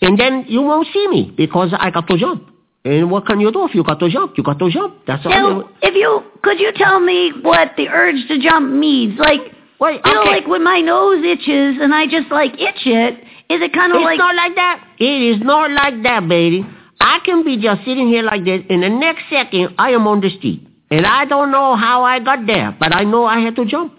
[0.00, 2.50] and then you won't see me because I got to jump.
[2.86, 4.38] And what can you do if you got to jump?
[4.38, 5.04] You got to jump.
[5.06, 5.32] That's all.
[5.32, 9.18] Now, if you could you tell me what the urge to jump means?
[9.18, 9.40] Like,
[9.80, 13.14] Wait, you know, like when my nose itches and I just like itch it.
[13.48, 14.14] Is it kind of like?
[14.14, 14.88] It's not like that.
[14.98, 16.64] It is not like that, baby.
[17.00, 20.20] I can be just sitting here like this, and the next second I am on
[20.20, 23.54] the street, and I don't know how I got there, but I know I had
[23.56, 23.92] to jump.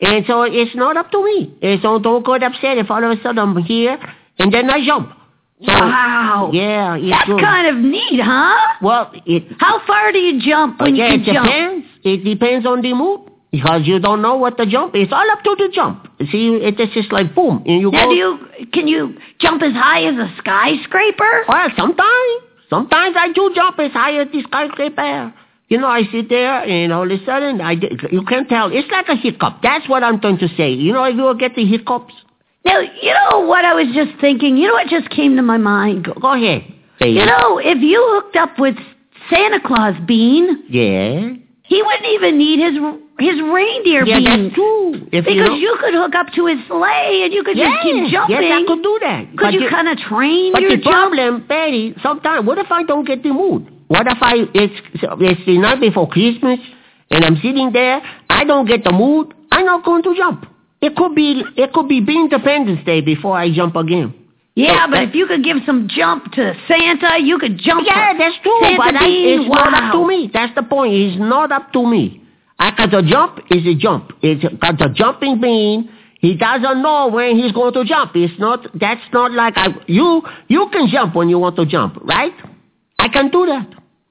[0.00, 1.56] And so it's not up to me.
[1.62, 3.98] And so don't get upset if all of a sudden I'm here
[4.38, 5.12] and then I jump.
[5.66, 6.50] So, wow?
[6.52, 7.40] Yeah, That's good.
[7.40, 8.74] kind of neat, huh?
[8.82, 11.46] Well, it How far do you jump when yeah, you it can jump?
[11.46, 11.86] depends.
[12.04, 14.94] It depends on the mood because you don't know what the jump.
[14.94, 16.08] It's all up to the jump.
[16.30, 18.10] See, it's just like boom, and you Now, go.
[18.10, 21.44] do you can you jump as high as a skyscraper?
[21.48, 22.32] Well, sometimes,
[22.68, 25.32] sometimes I do jump as high as the skyscraper.
[25.68, 27.72] You know, I sit there, and all of a sudden, I
[28.12, 28.70] you can't tell.
[28.70, 29.60] It's like a hiccup.
[29.62, 30.72] That's what I'm trying to say.
[30.72, 32.12] You know, if you will get the hiccups,
[32.64, 34.56] Now, you know what I was just thinking.
[34.56, 36.04] You know what just came to my mind?
[36.04, 36.64] go, go ahead.
[36.98, 37.18] Baby.
[37.20, 38.76] You know, if you hooked up with
[39.28, 41.34] Santa Claus Bean, yeah,
[41.64, 42.74] he wouldn't even need his
[43.18, 44.44] his reindeer yeah, bean.
[44.44, 44.94] that's true.
[45.12, 47.82] If because you, you could hook up to his sleigh and you could yes, just
[47.82, 48.42] keep jumping.
[48.42, 49.28] Yes, I could do that.
[49.30, 51.14] Could But you kind of train But your the jump?
[51.14, 53.70] problem, Betty, sometimes, what if I don't get the mood?
[53.88, 56.58] What if I, it's, it's the night before Christmas,
[57.10, 60.46] and I'm sitting there, I don't get the mood, I'm not going to jump.
[60.84, 64.12] It could be, it could be Independence Day before I jump again.
[64.54, 67.86] Yeah, So but that- if you could give some jump to Santa, you could jump.
[67.86, 69.40] Yeah, that's true, Santa but I, Bean.
[69.40, 69.64] it's wow.
[69.64, 70.30] not up to me.
[70.32, 70.92] That's the point.
[70.94, 72.20] It's not up to me.
[72.58, 74.12] I got to jump is a jump.
[74.22, 75.90] It's got the jumping bean.
[76.20, 78.12] He doesn't know when he's going to jump.
[78.14, 78.60] It's not.
[78.78, 79.68] That's not like I.
[79.86, 82.32] You you can jump when you want to jump, right?
[82.98, 83.66] I can do that.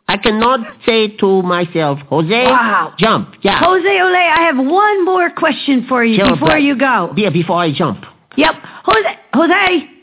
[0.08, 2.94] I cannot say to myself, Jose, Wow.
[2.98, 3.36] jump.
[3.42, 3.58] Yeah.
[3.60, 7.14] Jose Ole, I have one more question for you Sure, before but- you go.
[7.16, 8.06] Yeah, before I jump.
[8.36, 8.56] Yep.
[8.84, 9.54] Jose, Jose,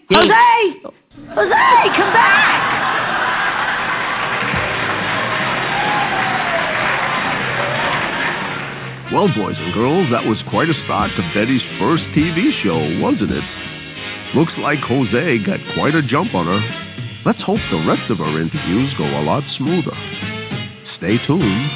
[0.08, 0.14] Hey.
[0.14, 0.80] Jose,
[1.34, 2.66] Jose, come back.
[9.12, 13.32] Well, boys and girls, that was quite a start to Betty's first TV show, wasn't
[13.32, 13.42] it?
[14.36, 16.79] Looks like Jose got quite a jump on her.
[17.26, 19.92] Let's hope the rest of our interviews go a lot smoother.
[20.96, 21.70] Stay tuned.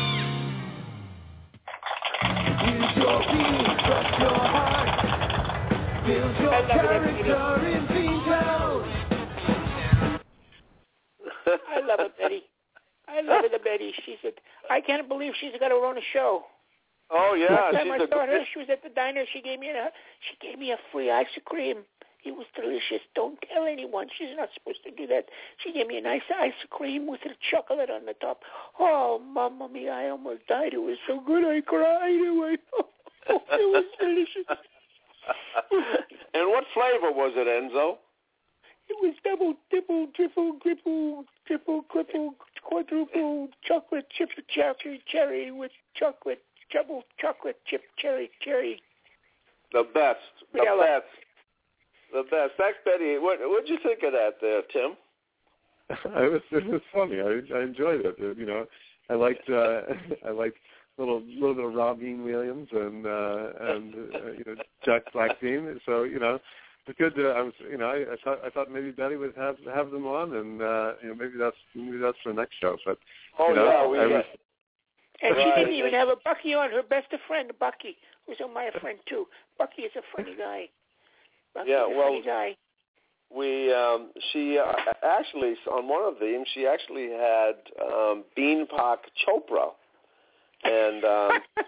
[2.65, 6.07] Use your beat, trust your heart.
[6.07, 8.89] Build your character in Beantown.
[11.47, 12.43] I love it, Betty.
[13.07, 13.93] I love it, Betty.
[14.07, 14.33] She said,
[14.71, 16.45] I can't believe she's got her own show.
[17.11, 19.25] Oh yeah, Last time she's I a saw her, she was at the diner.
[19.31, 19.91] She gave me a
[20.21, 21.85] she gave me a free ice cream.
[22.25, 23.05] It was delicious.
[23.15, 24.09] Don't tell anyone.
[24.17, 25.27] She's not supposed to do that.
[25.59, 28.41] She gave me a nice ice cream with a chocolate on the top.
[28.81, 29.93] Oh, mamma mia!
[29.93, 30.73] I almost died.
[30.73, 31.45] It was so good.
[31.45, 32.11] I cried.
[32.11, 32.87] It was, oh,
[33.29, 34.47] it was delicious.
[36.35, 37.99] and what flavor was it, Enzo?
[38.89, 46.43] It was double, triple, triple, triple, triple, triple, quadruple chocolate chip cherry cherry with chocolate,
[46.73, 48.83] double chocolate chip cherry cherry.
[49.73, 50.21] The best.
[50.53, 51.01] The Vanilla.
[51.01, 51.24] best.
[52.15, 52.53] The best.
[52.57, 53.19] Thanks, Betty.
[53.19, 54.97] What what'd you think of that, there, Tim?
[55.91, 57.21] it was it was funny.
[57.21, 58.17] I I enjoyed it.
[58.19, 58.65] You know,
[59.11, 59.83] I liked uh,
[60.27, 60.57] I liked
[60.97, 64.55] a little little bit of Robin Williams and uh, and uh, you know
[64.85, 65.79] Jack Blackstein.
[65.85, 66.39] So you know,
[66.87, 67.15] it's good.
[67.17, 69.91] To, I was you know I, I thought I thought maybe Betty would have have
[69.91, 72.77] them on, and uh, you know maybe that's maybe that's for the next show.
[72.87, 72.99] But
[73.39, 74.25] oh you know, yeah, we I was,
[75.23, 76.71] And she didn't even have a Bucky on.
[76.71, 77.97] Her best friend, Bucky,
[78.27, 79.27] who's my friend too.
[79.59, 80.69] Bucky is a funny guy.
[81.55, 82.57] Bucky Yeah, is a well- guy.
[83.35, 89.71] we um she uh, actually on one of them she actually had um Beanpot Chopra,
[90.65, 91.31] and um,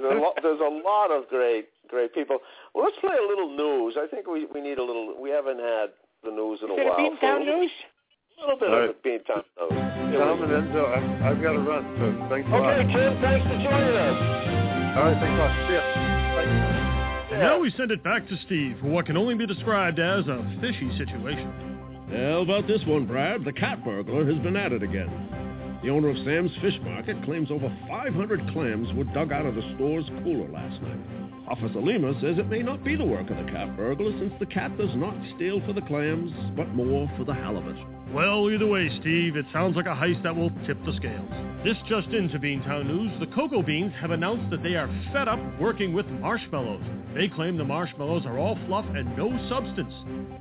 [0.00, 2.38] there's, a lot, there's a lot of great great people.
[2.74, 3.96] Well, let's play a little news.
[3.98, 5.14] I think we we need a little.
[5.20, 5.90] We haven't had
[6.22, 6.96] the news in a Is a while.
[6.96, 7.44] so Beantown a
[8.40, 9.02] little, bit All of right.
[9.02, 10.18] the Beantown news.
[10.18, 11.82] Tom and Enzo, I've, I've got to run.
[11.98, 12.72] So thanks a lot.
[12.78, 13.20] Okay, Tim.
[13.22, 14.96] Thanks for joining us.
[14.96, 15.68] All right, thanks a lot.
[15.68, 16.13] See ya.
[17.34, 20.24] And now we send it back to Steve for what can only be described as
[20.28, 21.50] a fishy situation.
[22.08, 23.44] How about this one, Brad?
[23.44, 25.10] The cat burglar has been at it again.
[25.82, 29.74] The owner of Sam's Fish Market claims over 500 clams were dug out of the
[29.74, 31.00] store's cooler last night.
[31.48, 34.46] Officer Lima says it may not be the work of the cat burglar since the
[34.46, 37.76] cat does not steal for the clams, but more for the halibut.
[38.14, 41.28] Well, either way, Steve, it sounds like a heist that will tip the scales.
[41.64, 45.40] This just into Beantown News, the Cocoa Beans have announced that they are fed up
[45.58, 46.82] working with marshmallows.
[47.12, 49.92] They claim the marshmallows are all fluff and no substance.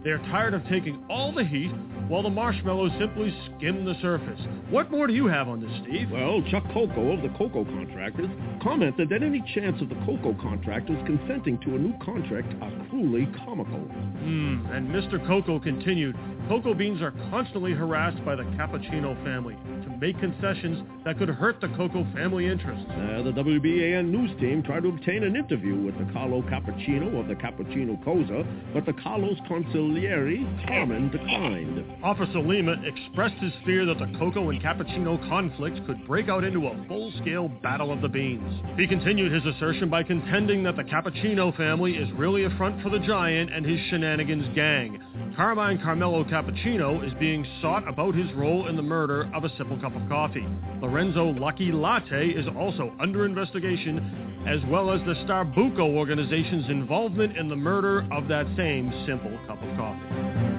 [0.03, 1.71] They're tired of taking all the heat
[2.07, 4.39] while the marshmallows simply skim the surface.
[4.69, 6.11] What more do you have on this, Steve?
[6.11, 8.29] Well, Chuck Coco of the Cocoa Contractors
[8.61, 13.27] commented that any chance of the Cocoa Contractors consenting to a new contract are cruelly
[13.45, 13.79] comical.
[13.79, 15.25] Hmm, and Mr.
[15.25, 16.15] Coco continued,
[16.47, 19.55] Cocoa Beans are constantly harassed by the Cappuccino family
[20.03, 22.83] make concessions that could hurt the Coco family interests.
[22.89, 27.29] Uh, the WBAN news team tried to obtain an interview with the Carlo Cappuccino of
[27.29, 31.85] the Cappuccino Cosa, but the Carlos Consigliere, Carmen, declined.
[32.03, 36.67] Officer Lima expressed his fear that the Coco and Cappuccino conflict could break out into
[36.67, 38.61] a full-scale battle of the beans.
[38.75, 42.89] He continued his assertion by contending that the Cappuccino family is really a front for
[42.89, 45.01] the giant and his shenanigans gang.
[45.37, 49.77] Carmine Carmelo Cappuccino is being sought about his role in the murder of a simple
[49.93, 50.47] cup of coffee.
[50.81, 57.47] Lorenzo Lucky Latte is also under investigation, as well as the Starbuco organization's involvement in
[57.47, 60.53] the murder of that same simple cup of coffee.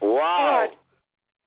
[0.00, 0.68] Wow.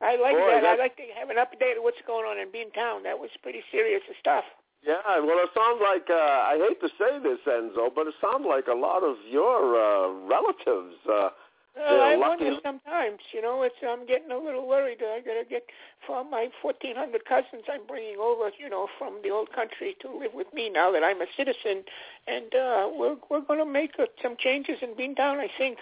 [0.02, 0.66] I like Boy, that.
[0.66, 3.04] I like to have an update of what's going on in Beantown.
[3.04, 4.44] That was pretty serious stuff.
[4.84, 8.46] Yeah, well, it sounds like uh, I hate to say this, Enzo, but it sounds
[8.48, 10.96] like a lot of your uh, relatives.
[11.08, 11.30] Uh,
[11.78, 12.46] Well, I lucky.
[12.46, 13.20] wonder sometimes.
[13.32, 14.98] You know, it's I'm getting a little worried.
[15.04, 15.64] I gotta get
[16.06, 18.50] from my 1,400 cousins I'm bringing over.
[18.58, 21.84] You know, from the old country to live with me now that I'm a citizen,
[22.28, 25.38] and uh, we're we're gonna make uh, some changes in Beantown.
[25.40, 25.78] I think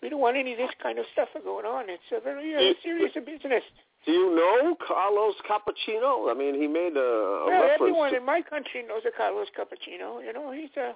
[0.00, 1.90] we don't want any of this kind of stuff going on.
[1.90, 3.64] It's a very uh, serious business.
[4.06, 6.30] Do you know Carlos Cappuccino?
[6.30, 7.80] I mean, he made a, a Well, reference.
[7.80, 10.24] everyone to, in my country knows a Carlos Cappuccino.
[10.24, 10.94] You know, he's a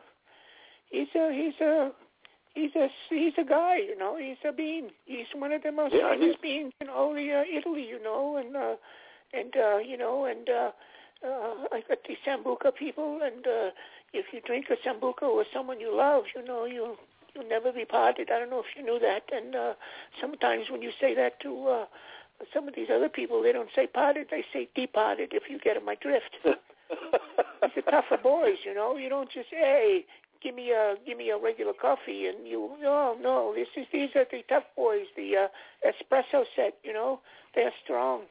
[0.90, 1.90] he's a he's a
[2.55, 3.76] he's a he's a guy.
[3.76, 4.88] You know, he's a bean.
[5.05, 7.86] He's one of the most Yeah, famous he's- beans in all the uh, Italy.
[7.86, 8.74] You know, and uh,
[9.35, 10.70] and uh, you know, and uh,
[11.26, 13.70] uh, I got the Sambuca people, and uh,
[14.14, 16.97] if you drink a Sambuca with someone you love, you know, you
[17.35, 18.31] you'll never be parted.
[18.31, 19.24] I don't know if you knew that.
[19.31, 19.74] And uh,
[20.20, 21.85] sometimes when you say that to uh,
[22.52, 25.31] some of these other people, they don't say parted, they say departed.
[25.32, 26.36] If you get my drift.
[26.44, 28.97] These are tougher boys, you know.
[28.97, 30.05] You don't just hey,
[30.43, 33.55] give me a give me a regular coffee, and you no no.
[33.55, 36.74] This is these are the tough boys, the uh, espresso set.
[36.85, 37.20] You know,
[37.55, 38.23] they're strong.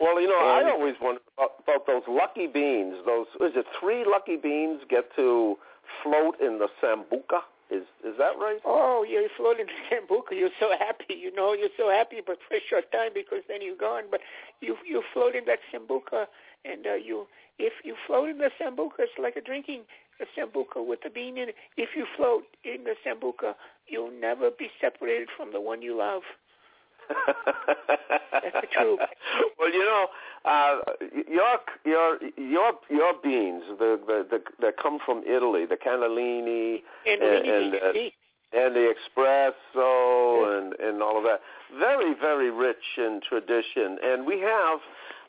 [0.00, 2.96] well, you know, And- I always wondered about, about those lucky beans.
[3.04, 5.58] Those is it three lucky beans get to
[6.02, 7.40] float in the sambuca?
[7.70, 8.58] Is is that right?
[8.64, 10.32] Oh, you're floating to Sambuca.
[10.32, 11.52] You're so happy, you know.
[11.52, 14.04] You're so happy, but for a short time because then you're gone.
[14.10, 14.20] But
[14.60, 16.26] you you float in that Sambuca,
[16.64, 17.26] and uh, you
[17.58, 19.82] if you float in the Sambuca, it's like a drinking
[20.20, 21.54] a Sambuca with the bean in it.
[21.76, 23.54] If you float in the Sambuca,
[23.86, 26.22] you'll never be separated from the one you love.
[27.10, 29.00] That's the truth.
[29.58, 30.06] well, you know,
[30.44, 30.78] uh,
[31.28, 37.22] your your your your beans, the, the the that come from Italy, the cannellini And,
[37.22, 38.12] and and,
[38.52, 41.40] and the espresso and and all of that,
[41.78, 43.98] very very rich in tradition.
[44.02, 44.80] And we have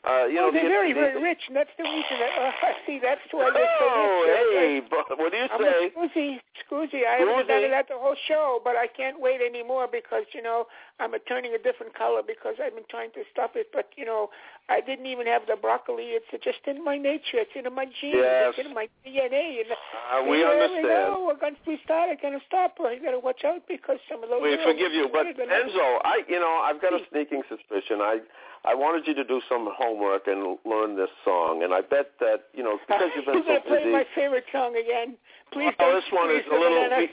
[0.02, 2.18] Uh, you oh, know, they're the- very, the- very rich, and that's the reason.
[2.18, 2.50] That, uh,
[2.86, 4.34] see, that's why they're so Oh, rich.
[4.34, 5.94] They're hey, but what do you I'm say?
[5.94, 7.06] Scoozy, Scoozy.
[7.06, 10.66] I haven't done it the whole show, but I can't wait anymore because you know
[10.98, 13.70] I'm a turning a different color because I've been trying to stop it.
[13.72, 14.30] But you know,
[14.68, 16.18] I didn't even have the broccoli.
[16.18, 17.38] It's just in my nature.
[17.38, 18.26] It's in my genes.
[18.26, 18.54] Yes.
[18.58, 19.62] It's in my DNA.
[19.62, 20.82] And Uh, we understand.
[21.14, 22.74] Know, we're going to we started going to stop.
[22.82, 24.42] You got to watch out because some of those.
[24.42, 28.02] We forgive you, but Enzo, I, you know, I've got a sneaking suspicion.
[28.02, 28.18] I,
[28.64, 32.44] I wanted you to do some homework and learn this song, and I bet that,
[32.54, 35.16] you know, because you've been You're so gonna play my favorite song again.
[35.52, 35.94] Please Oh, don't.
[36.00, 36.84] this one is a little.
[36.84, 37.06] banana.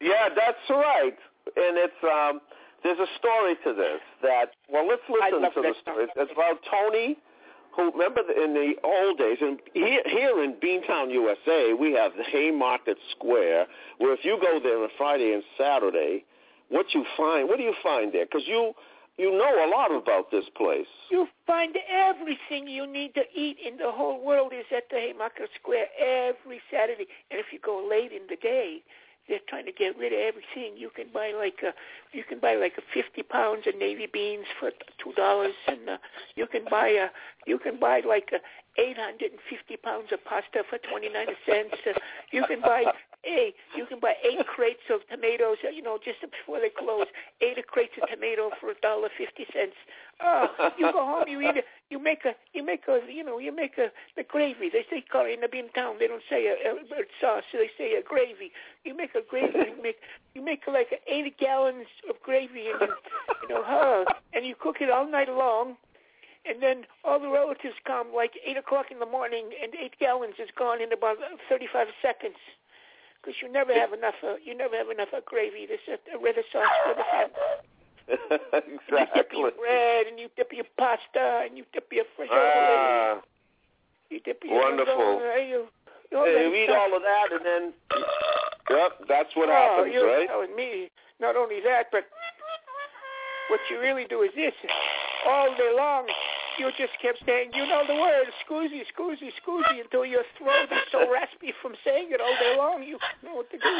[0.00, 1.16] Yeah, that's right.
[1.56, 2.40] And it's um,
[2.84, 4.52] there's a story to this that.
[4.70, 6.06] Well, let's listen to the story.
[6.14, 7.16] It's about Tony,
[7.74, 12.24] who remember in the old days, and here, here in Beantown, USA, we have the
[12.24, 13.66] Haymarket Square,
[13.98, 16.24] where if you go there on Friday and Saturday,
[16.68, 18.26] what you find, what do you find there?
[18.26, 18.74] Because you
[19.18, 20.86] you know a lot about this place.
[21.10, 25.50] You find everything you need to eat in the whole world is at the Haymarket
[25.60, 27.06] Square every Saturday.
[27.30, 28.82] And if you go late in the day,
[29.28, 30.78] they're trying to get rid of everything.
[30.78, 31.72] You can buy like a,
[32.16, 34.70] you can buy like a 50 pounds of navy beans for
[35.02, 35.98] two dollars, and uh,
[36.34, 37.08] you can buy a,
[37.46, 38.38] you can buy like a
[38.80, 41.74] 850 pounds of pasta for 29 cents.
[41.86, 41.98] Uh,
[42.30, 42.84] you can buy
[43.28, 47.08] Hey, you can buy eight crates of tomatoes, you know, just before they close.
[47.42, 49.76] Eight crates of tomato for a dollar fifty cents.
[50.18, 50.48] Oh,
[50.78, 53.52] you go home, you eat it, you make a, you make a, you know, you
[53.54, 54.70] make a the gravy.
[54.70, 55.96] They say curry in the bean town.
[55.98, 57.44] They don't say a, a, a sauce.
[57.52, 58.50] They say a gravy.
[58.84, 59.58] You make a gravy.
[59.58, 59.98] You make,
[60.34, 62.94] you make like eight gallons of gravy, and you,
[63.42, 65.76] you know, huh, and you cook it all night long.
[66.48, 70.36] And then all the relatives come like eight o'clock in the morning, and eight gallons
[70.38, 71.18] is gone in about
[71.50, 72.40] thirty-five seconds
[73.20, 74.14] because you never have enough.
[74.22, 75.66] Uh, you never have enough of gravy.
[75.66, 77.34] This is a red sauce for the family.
[78.08, 79.38] You dip exactly.
[79.40, 83.20] your bread and you dip your pasta and you dip your fresh Ah,
[84.10, 85.20] You dip your wonderful.
[85.20, 85.68] Uh, you,
[86.10, 87.72] you, Hey, you eat all of that, and then,
[88.70, 90.26] yep, that's what oh, happens, you're right?
[90.26, 90.88] telling me.
[91.20, 92.06] Not only that, but
[93.50, 94.54] what you really do is this.
[95.28, 96.06] All day long,
[96.58, 100.78] you just kept saying, you know the word, scoozy, scoozy, scoozy, until your throat is
[100.92, 103.74] so raspy from saying it all day long, you know what to do.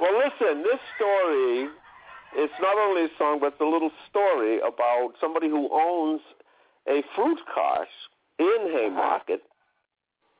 [0.00, 1.68] Well, listen, this story,
[2.36, 6.20] it's not only a song, but it's a little story about somebody who owns
[6.88, 7.88] a fruit cart
[8.38, 9.42] in Haymarket,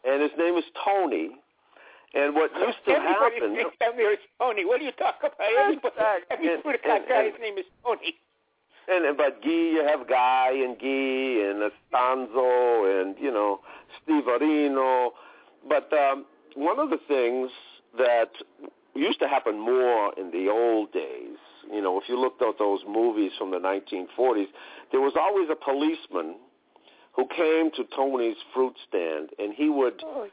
[0.05, 1.31] and his name is Tony.
[2.13, 4.65] And what used to Everybody's happen, down there is Tony.
[4.65, 5.39] What are you talking about?
[5.39, 5.95] Everybody,
[6.31, 8.19] every fruit and- guy's name is Tony.
[8.91, 13.61] And, and but Guy, you have Guy and Guy and Estanzo and you know
[14.03, 15.11] Steve Arino.
[15.69, 17.51] But um, one of the things
[17.99, 18.31] that
[18.95, 21.37] used to happen more in the old days,
[21.73, 24.47] you know, if you looked at those movies from the 1940s,
[24.91, 26.37] there was always a policeman
[27.13, 30.27] who came to Tony's fruit stand, and he would Oh,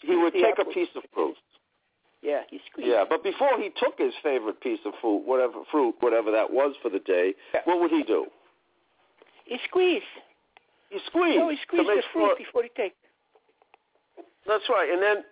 [0.00, 1.36] he would take a piece of fruit.
[2.22, 2.88] Yeah, he squeezed.
[2.88, 6.74] Yeah, but before he took his favorite piece of fruit, whatever fruit, whatever that was
[6.82, 7.34] for the day,
[7.64, 8.26] what would he do?
[9.44, 10.04] He squeezed.
[10.90, 11.38] He squeezed.
[11.38, 12.94] No, he squeezed the fruit sure- before he take.
[14.46, 14.88] That's right.
[14.90, 15.24] And then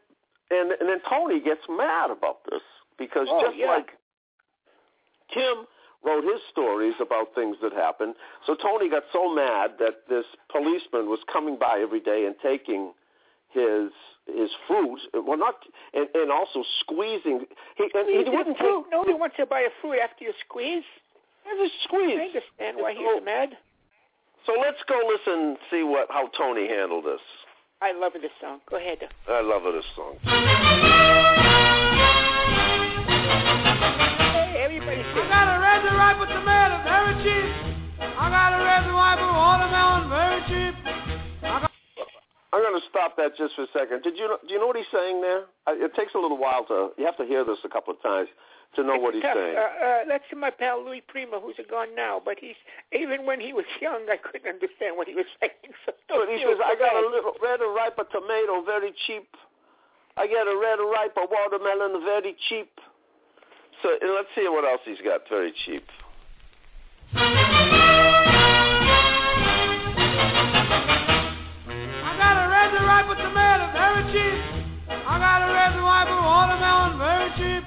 [0.50, 2.62] and and then Tony gets mad about this
[2.98, 3.66] because Oh, just yeah.
[3.66, 3.88] like
[5.32, 5.66] Tim
[6.04, 8.14] wrote his stories about things that happened,
[8.46, 12.92] so Tony got so mad that this policeman was coming by every day and taking
[13.50, 13.90] his
[14.34, 15.00] his fruit.
[15.14, 15.56] Well, not
[15.94, 17.46] and, and also squeezing.
[17.76, 18.84] He and he Squeeze the wouldn't fruit.
[18.90, 20.84] Nobody wants to buy a fruit after you squeeze.
[21.44, 22.18] take just squeeze.
[22.20, 23.56] I understand why So- he's mad.
[24.46, 27.20] So let's go listen see what how Tony handled this.
[27.82, 28.60] I love this song.
[28.70, 28.98] Go ahead.
[29.28, 30.18] I love this song.
[33.28, 37.50] Hey, everybody I got a red and ripe with tomato, very cheap.
[38.00, 40.74] I got a red and ripe with watermelon, very cheap.
[42.52, 44.02] I'm going to stop that just for a second.
[44.02, 45.44] Did you know, do you know what he's saying there?
[45.68, 48.28] It takes a little while to you have to hear this a couple of times
[48.76, 49.36] to know what he's Tough.
[49.36, 49.56] saying.
[49.56, 52.20] Uh, uh, that's my pal Louis Prima, who's gone now.
[52.24, 52.56] But he's
[52.92, 55.72] even when he was young, I couldn't understand what he was saying.
[56.08, 59.28] So But he says, "I got a little red and ripe a tomato, very cheap.
[60.16, 62.72] I get a red and ripe a watermelon, very cheap."
[63.82, 65.84] So let's see what else he's got, very cheap.
[75.18, 77.64] I got a red and ripe with watermelon, very cheap.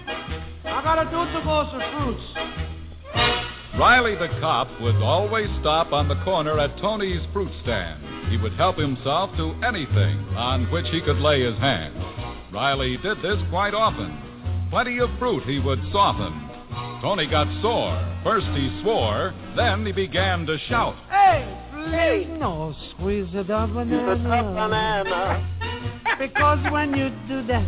[0.64, 2.23] I got a dutagos of fruits.
[3.78, 8.32] Riley the cop would always stop on the corner at Tony's fruit stand.
[8.32, 11.94] He would help himself to anything on which he could lay his hand.
[12.53, 14.18] Riley did this quite often.
[14.69, 16.49] Plenty of fruit he would soften.
[17.02, 17.99] Tony got sore.
[18.23, 20.95] First he swore, then he began to shout.
[21.10, 24.18] Hey, please no squeeze the banana.
[26.19, 27.65] Because when you do that,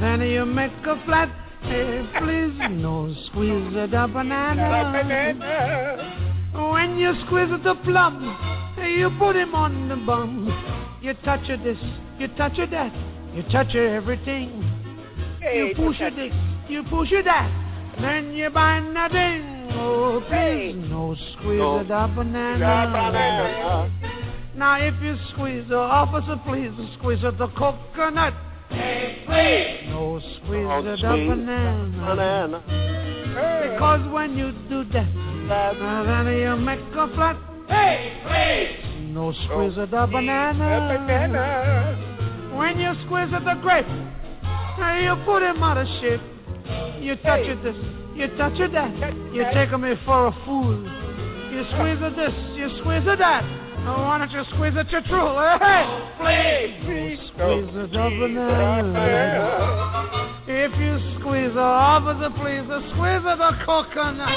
[0.00, 1.28] then you make a flat.
[1.62, 4.68] Hey, please no squeeze the banana.
[6.52, 8.36] When you squeeze the plum,
[8.78, 10.50] you put him on the bum.
[11.00, 11.78] You touch it this,
[12.18, 12.92] you touch it that,
[13.34, 14.62] you touch it everything.
[15.40, 16.32] You push it this,
[16.68, 17.50] you push it that,
[18.00, 19.68] then you bind nothing.
[19.76, 23.90] Oh, please no squeeze the banana.
[24.56, 28.34] Now if you squeeze the officer, please squeeze the coconut.
[28.70, 29.90] Hey, please.
[29.90, 32.06] No squeeze oh, the banana.
[32.06, 32.62] Banana.
[33.72, 35.10] Because when you do that,
[36.06, 37.36] then you make a flat.
[37.68, 39.10] Hey, please.
[39.12, 40.98] No squeeze the oh, banana.
[40.98, 42.56] banana.
[42.56, 43.86] When you squeeze the grape,
[45.02, 46.20] you put him out of shape.
[47.02, 47.76] You touch it this,
[48.14, 48.94] you touch it that.
[49.34, 50.78] You take me for a fool.
[51.50, 53.63] You squeeze it this, you squeeze it that.
[53.86, 55.36] Oh, why don't you squeeze it your true?
[55.60, 59.04] Hey, please, squeeze it the banana.
[60.46, 64.28] If you squeeze the officer, please squeeze the coconut.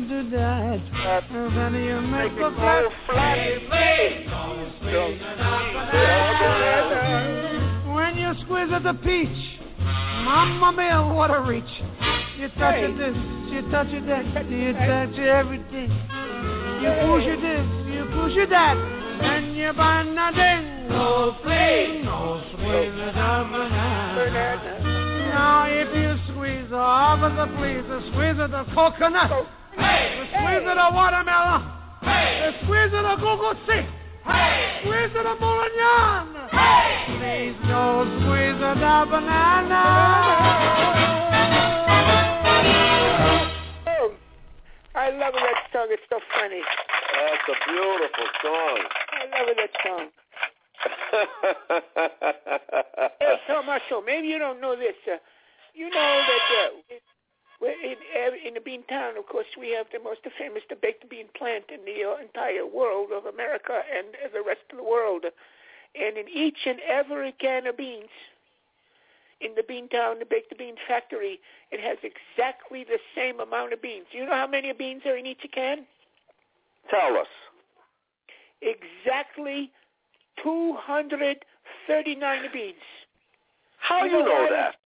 [0.00, 0.80] When you do that,
[1.30, 2.32] then you make.
[7.94, 9.60] When you squeeze at the peach,
[10.24, 11.82] Mamma mia, what a reach.
[12.38, 13.16] You touch it this,
[13.52, 15.90] you touch it that, you touch everything.
[16.80, 20.88] You push it this, you push it that, and you find nothing.
[20.88, 23.50] No please, no squeeze it up.
[25.28, 29.46] Now if you squeeze the officer, please, the squeeze of the coconut,
[29.76, 31.62] the squeeze of the watermelon,
[32.02, 33.86] the squeeze of the go-go stick,
[34.82, 36.26] squeeze of the bouillon,
[37.18, 39.82] please no squeeze of the banana.
[43.86, 44.12] Oh,
[44.94, 45.86] I love that song.
[45.90, 46.62] It's so funny.
[47.12, 48.78] That's a beautiful song.
[49.12, 50.08] I love that song.
[53.20, 54.00] Hey, so much so.
[54.04, 54.94] Maybe you don't know this.
[55.06, 55.16] Uh,
[55.74, 56.94] you know that uh,
[57.60, 57.96] we're in
[58.46, 61.64] in the bean town, of course, we have the most famous the baked bean plant
[61.72, 65.24] in the uh, entire world of America and uh, the rest of the world.
[65.94, 68.08] And in each and every can of beans,
[69.40, 73.80] in the bean town, the baked bean factory, it has exactly the same amount of
[73.82, 74.06] beans.
[74.12, 75.86] Do you know how many beans are in each can?
[76.90, 77.26] Tell us.
[78.62, 79.72] Exactly
[80.42, 82.76] 239 beans.
[83.78, 84.76] How do you know know that?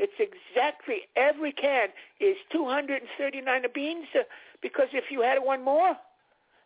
[0.00, 4.06] It's exactly every can is 239 beans
[4.62, 5.94] because if you had one more,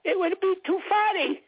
[0.05, 1.35] it would be 240.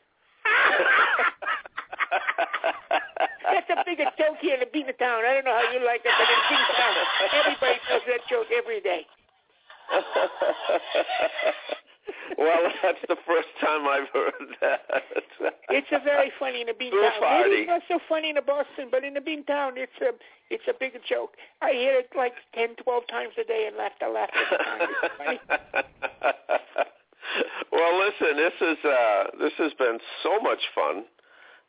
[3.46, 5.24] That's a bigger joke here in the Bean Town.
[5.24, 6.96] I don't know how you like it, but in Bean Town,
[7.38, 9.06] everybody tells that joke every day.
[12.39, 14.81] well, that's the first time I've heard that.
[15.70, 17.20] It's a very funny in the Bean Town.
[17.20, 20.12] Maybe it's not so funny in the Boston, but in the Bean Town, it's a
[20.51, 21.37] it's a big joke.
[21.62, 24.89] I hear it like ten, twelve times a day and laugh to laugh every time.
[25.03, 25.41] It's funny.
[27.73, 31.05] well, listen, this is uh, this has been so much fun,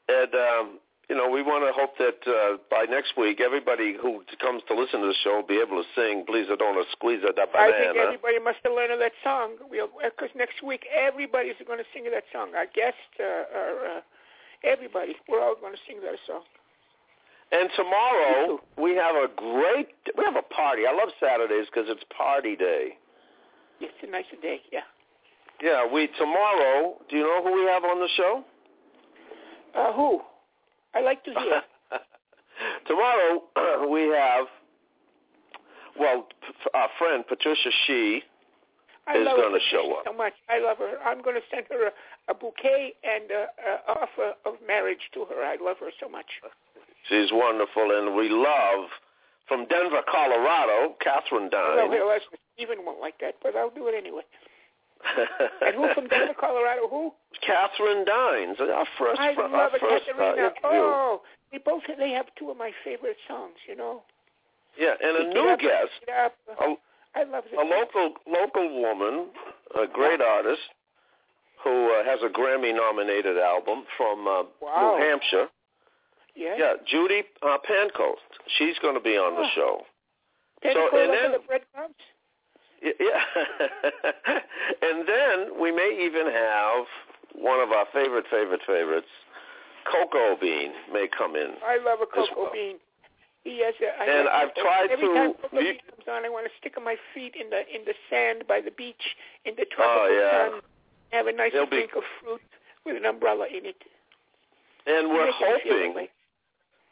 [0.07, 4.23] and um, you know we want to hope that uh, by next week everybody who
[4.39, 7.31] comes to listen to the show will be able to sing "Please Don't Squeeze a
[7.31, 11.79] da I think everybody must have learned of that song because next week everybody's going
[11.79, 12.51] to sing that song.
[12.55, 14.01] Our guests, uh, our, uh,
[14.63, 16.43] everybody, we're all going to sing that song.
[17.51, 20.83] And tomorrow we have a great we have a party.
[20.83, 22.99] I love Saturdays because it's party day.
[23.79, 24.83] It's a nice day, yeah.
[25.61, 26.99] Yeah, we tomorrow.
[27.09, 28.43] Do you know who we have on the show?
[29.75, 30.21] Uh, who?
[30.93, 31.61] I like to hear.
[32.87, 33.43] tomorrow
[33.89, 34.47] we have
[35.99, 38.21] well, p- our friend Patricia Shih
[39.07, 40.03] I is going to show up.
[40.05, 40.33] so much.
[40.49, 40.99] I love her.
[41.03, 41.91] I'm going to send her a,
[42.31, 45.41] a bouquet and a, a offer of marriage to her.
[45.43, 46.27] I love her so much.
[47.07, 48.91] She's wonderful, and we love
[49.47, 51.79] from Denver, Colorado, Katherine Dines.
[52.31, 52.37] her.
[52.53, 54.27] Stephen won't like that, but I'll do it anyway.
[55.61, 56.87] And who from Denver, Colorado?
[56.89, 57.13] Who?
[57.45, 60.49] Katherine Dines, our first, I our love it, first uh.
[60.63, 61.21] Oh,
[61.51, 63.55] they both they have two of my favorite songs.
[63.67, 64.03] You know.
[64.79, 66.33] Yeah, and a new up, guest, pick it up.
[66.59, 66.75] a,
[67.19, 69.27] I love a local local woman,
[69.75, 70.61] a great artist
[71.63, 74.97] who uh, has a Grammy-nominated album from uh, Wow.
[74.99, 75.47] New Hampshire.
[76.35, 76.53] Yeah.
[76.57, 78.29] Yeah, Judy uh, Pancoast.
[78.59, 79.49] She's going to be on the Oh.
[79.55, 79.81] show.
[80.61, 81.95] Pinnacle and then- the breadcrumbs.
[82.81, 83.21] Yeah.
[84.81, 86.85] and then we may even have
[87.35, 89.07] one of our favorite, favorite favorites,
[89.91, 91.53] Cocoa Bean, may come in.
[91.65, 92.51] I love a cocoa well.
[92.53, 92.75] bean.
[93.45, 93.73] Yes.
[93.81, 94.55] I And I've it.
[94.61, 97.35] tried every to- time cocoa you- bean comes on, I want to stick my feet
[97.39, 100.49] in the in the sand by the beach in the oh, tropical Oh, yeah.
[100.51, 100.61] sun.
[101.11, 102.41] Have a nice be- drink of fruit
[102.85, 103.81] with an umbrella in it.
[104.85, 106.07] And we're Make him feel hoping,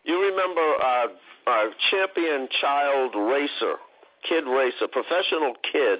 [0.03, 1.07] you remember our,
[1.47, 3.75] our champion child racer,
[4.27, 5.99] kid racer, professional kid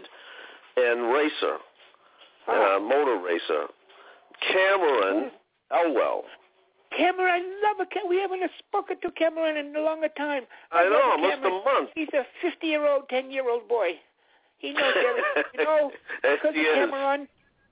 [0.78, 1.58] and racer,
[2.48, 3.68] uh, motor racer,
[4.52, 5.32] Cameron
[5.72, 6.24] Elwell.
[6.96, 10.44] Cameron, I love a Cam- We haven't spoken to Cameron in a longer time.
[10.72, 11.90] I love know, almost a month.
[11.96, 14.00] He's a 50-year-old, 10-year-old boy.
[14.60, 15.44] He knows everything.
[15.58, 15.92] you know,
[16.22, 16.76] because he of.
[16.90, 17.28] Cameron,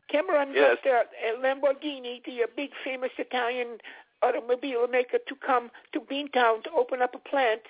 [0.09, 0.77] Cameron Yes.
[0.83, 3.77] got uh, a Lamborghini, the uh, big famous Italian
[4.21, 7.61] automobile maker, to come to Beantown to open up a plant.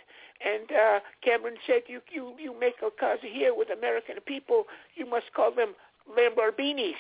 [0.42, 4.66] And uh, Cameron said, "You you you make our cars here with American people.
[4.96, 5.74] You must call them
[6.10, 7.00] Lamborghinis."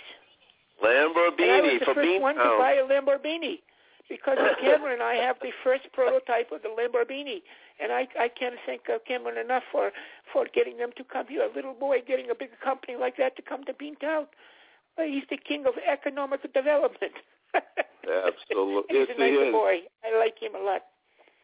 [0.79, 2.57] And I Lamborghini was the first one to Beantown.
[2.59, 3.59] buy a Lamborghini
[4.09, 5.01] because of Cameron.
[5.01, 7.41] I have the first prototype of the Lamborghini,
[7.81, 9.91] and I I can't thank uh, Cameron enough for
[10.31, 11.43] for getting them to come here.
[11.43, 14.27] A little boy getting a big company like that to come to Beantown.
[14.97, 17.13] Well, he's the king of economic development.
[18.03, 18.83] Absolutely.
[18.89, 19.51] He's Yes, a he nice is.
[19.51, 19.75] boy.
[20.03, 20.81] I like him a lot.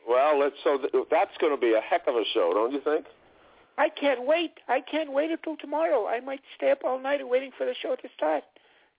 [0.07, 2.81] Well, let's, so th- that's going to be a heck of a show, don't you
[2.81, 3.05] think?
[3.77, 4.53] I can't wait.
[4.67, 6.07] I can't wait until tomorrow.
[6.07, 8.43] I might stay up all night waiting for the show to start.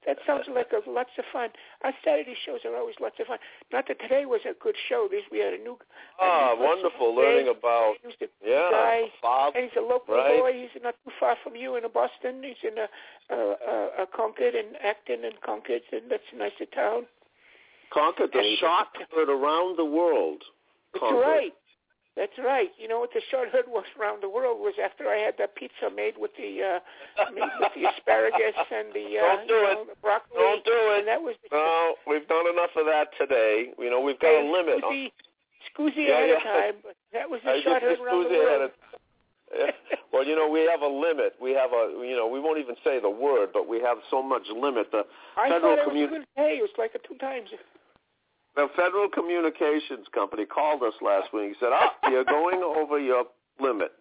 [0.07, 1.51] That sounds like a lots of fun.
[1.85, 3.37] Our Saturday shows are always lots of fun.
[3.73, 5.09] Not that today was a good show.
[5.11, 5.73] This we had a new.
[5.75, 9.53] a Ah, new wonderful learning about He was the yeah, guy, Bob.
[9.57, 10.39] and he's a local right?
[10.41, 10.53] boy.
[10.55, 12.41] He's not too far from you in Boston.
[12.43, 12.89] He's in a,
[13.35, 17.05] a, a, a Concord and Acton and Concord, and that's a nice town.
[17.93, 20.43] Concord, the shot heard around the world.
[20.95, 21.53] That's right.
[22.17, 22.69] That's right.
[22.77, 25.55] You know what the short hood was around the world was after I had that
[25.55, 29.67] pizza made with the uh made with the asparagus and the uh Don't do you
[29.71, 29.75] it.
[29.75, 30.37] know, the broccoli.
[30.37, 30.99] Don't do it.
[30.99, 33.71] And that was the No, we've done enough of that today.
[33.79, 34.83] You know, we've got a limit.
[34.83, 35.13] Scoozy,
[35.71, 36.37] Scoozy Yeah, ahead yeah.
[36.37, 38.63] of time, but that was the I short hood around the world.
[38.69, 38.75] it.
[39.57, 39.71] Yeah.
[40.13, 41.35] Well, you know, we have a limit.
[41.41, 44.23] We have a, you know, we won't even say the word, but we have so
[44.23, 44.91] much limit.
[44.91, 45.07] The
[45.39, 46.59] I federal thought it was commu- a good pay.
[46.59, 47.49] It was like a two times.
[48.57, 51.55] The Federal Communications Company called us last week.
[51.55, 53.25] He said, "Ah, you're going over your
[53.59, 53.93] limit,"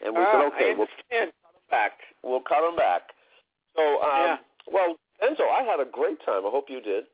[0.00, 1.30] and we Ah, said, "Okay, we'll cut them
[1.70, 2.00] back.
[2.22, 3.14] We'll cut them back."
[3.76, 4.38] So, um, Yeah.
[4.66, 6.46] well, Enzo, I had a great time.
[6.46, 7.06] I hope you did.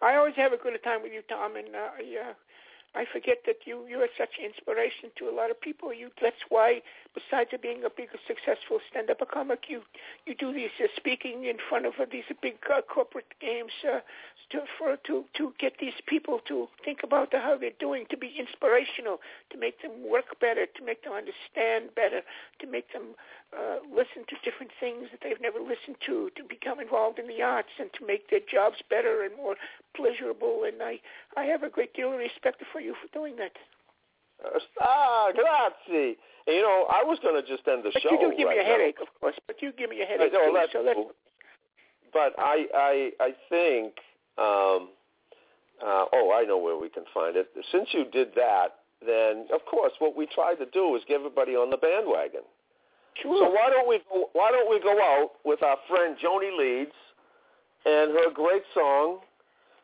[0.00, 2.32] I always have a good time with you, Tom, and uh, yeah,
[2.94, 5.92] I forget that you you are such an inspiration to a lot of people.
[5.92, 6.82] You that's why,
[7.14, 9.82] besides being a big successful stand-up comic, you
[10.26, 14.00] you do these uh, speaking in front of uh, these big uh, corporate games uh,
[14.50, 18.34] to for to to get these people to think about how they're doing, to be
[18.38, 19.18] inspirational,
[19.50, 22.22] to make them work better, to make them understand better,
[22.60, 23.14] to make them
[23.56, 27.42] uh, listen to different things that they've never listened to, to become involved in the
[27.42, 29.56] arts, and to make their jobs better and more
[29.94, 30.64] pleasurable.
[30.66, 31.00] And I
[31.36, 33.52] I have a great deal of respect for you for doing that.
[34.44, 36.16] Uh, ah, grazie.
[36.46, 38.10] And, you know, I was going to just end the But show.
[38.12, 38.70] you do give right me a now.
[38.76, 39.36] headache, of course.
[39.46, 40.98] But you give me a headache no, that's so that's.
[42.12, 43.94] But I, I, I think.
[44.38, 44.88] Um,
[45.82, 47.48] uh, oh, I know where we can find it.
[47.72, 51.52] Since you did that, then of course what we tried to do is get everybody
[51.52, 52.44] on the bandwagon.
[53.22, 53.36] Sure.
[53.38, 56.96] So why don't we go, why don't we go out with our friend Joanie Leeds
[57.86, 59.20] and her great song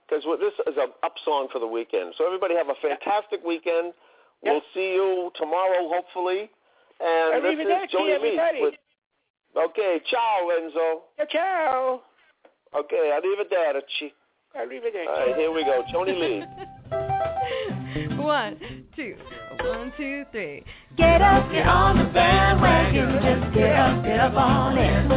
[0.06, 2.14] because this is an up song for the weekend.
[2.18, 3.92] So everybody have a fantastic weekend.
[4.52, 6.50] We'll see you tomorrow, hopefully.
[7.00, 8.62] And this is Arrivederci, Joanie everybody.
[8.62, 8.76] Leeds.
[9.54, 11.00] With, okay, ciao, Enzo.
[11.30, 12.02] Ciao.
[12.74, 14.12] Okay, arrivederci.
[14.56, 15.08] Arrivederci.
[15.08, 15.82] All right, here we go.
[15.92, 16.46] Joanie Leeds.
[18.18, 18.58] One,
[18.96, 19.14] two,
[19.62, 20.64] one, two, three.
[20.96, 25.08] Get up, get on the bandwagon, just get up, get up on it.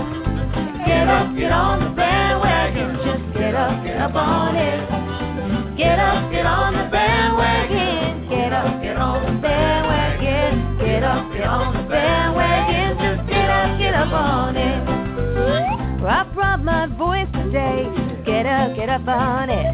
[0.86, 5.78] Get up, get on the bandwagon, just get up, get up on it.
[5.78, 7.89] Get up, get on the bandwagon,
[8.50, 13.78] get up, get on the bandwagon, get up, get on the bandwagon, just get up,
[13.78, 14.90] get up on it.
[16.02, 17.86] I brought my voice today.
[18.26, 19.70] Get up, get up on it.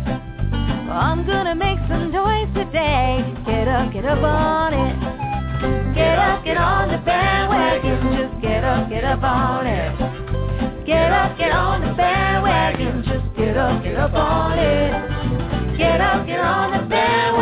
[0.92, 3.24] I'm gonna make some noise today.
[3.46, 5.96] Get up, get up on it.
[5.96, 10.86] Get up, get on the bandwagon, just get up, get up on it.
[10.86, 15.78] Get up, get on the bandwagon, just get up, get up on it.
[15.78, 17.35] Get up, get on the bandwagon,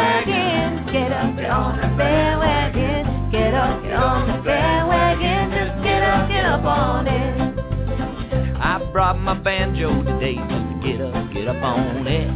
[1.32, 6.66] get on the bandwagon, get up, get on the bandwagon, just get up, get up
[6.66, 7.54] on it.
[8.60, 12.30] I brought my banjo today just to get up, get up on it.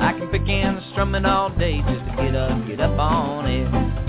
[0.00, 2.98] I can pick in the strings strumming all day just to get up, get up
[2.98, 4.01] on it.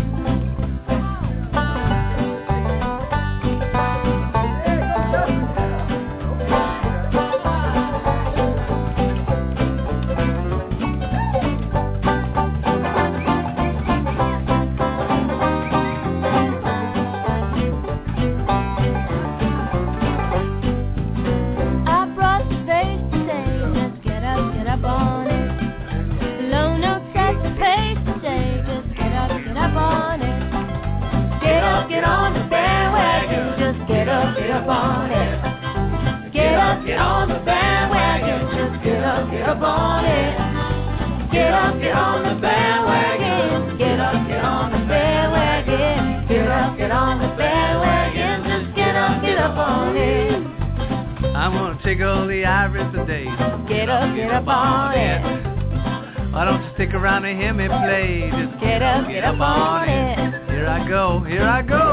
[57.04, 58.32] Around and hear me play?
[58.32, 60.50] Just Get up, get up on it.
[60.50, 61.93] Here I go, here I go.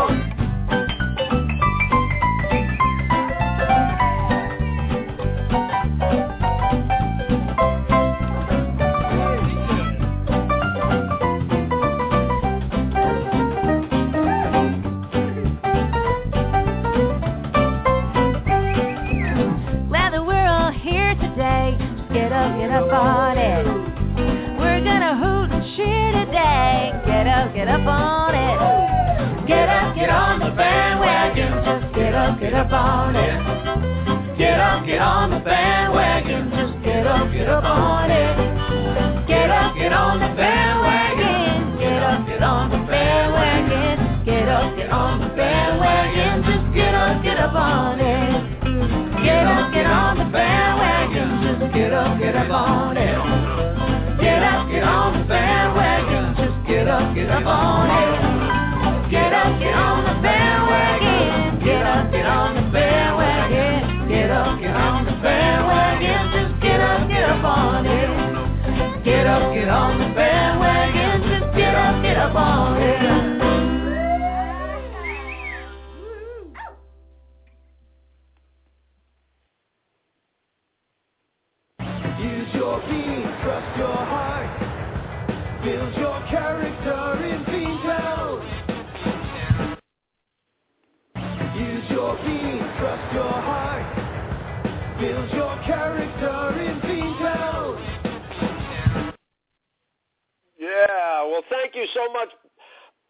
[32.72, 34.38] Up, on it.
[34.38, 36.50] Get up, get on the bandwagon.
[36.50, 39.26] Just get up, get up on it.
[39.26, 41.78] Get up, get on the bandwagon.
[41.78, 44.24] Get up, get on the bandwagon.
[44.24, 46.42] Get up, get on the bandwagon.
[46.44, 48.62] Just get up, get up on it.
[49.24, 51.42] Get up, get on the bandwagon.
[51.42, 54.20] Just get up, get up on it.
[54.20, 56.34] Get up, get on the bandwagon.
[56.36, 58.09] Just get up, get up on it.
[72.36, 73.29] Up, get on it.
[101.94, 102.28] So much,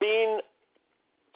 [0.01, 0.39] Bean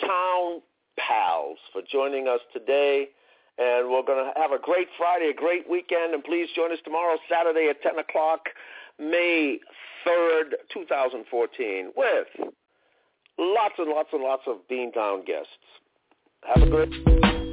[0.00, 0.60] Town
[0.98, 3.08] Pals, for joining us today.
[3.56, 6.14] And we're going to have a great Friday, a great weekend.
[6.14, 8.48] And please join us tomorrow, Saturday at 10 o'clock,
[8.98, 9.58] May
[10.06, 12.26] 3rd, 2014, with
[13.38, 15.48] lots and lots and lots of Beantown guests.
[16.42, 17.43] Have a great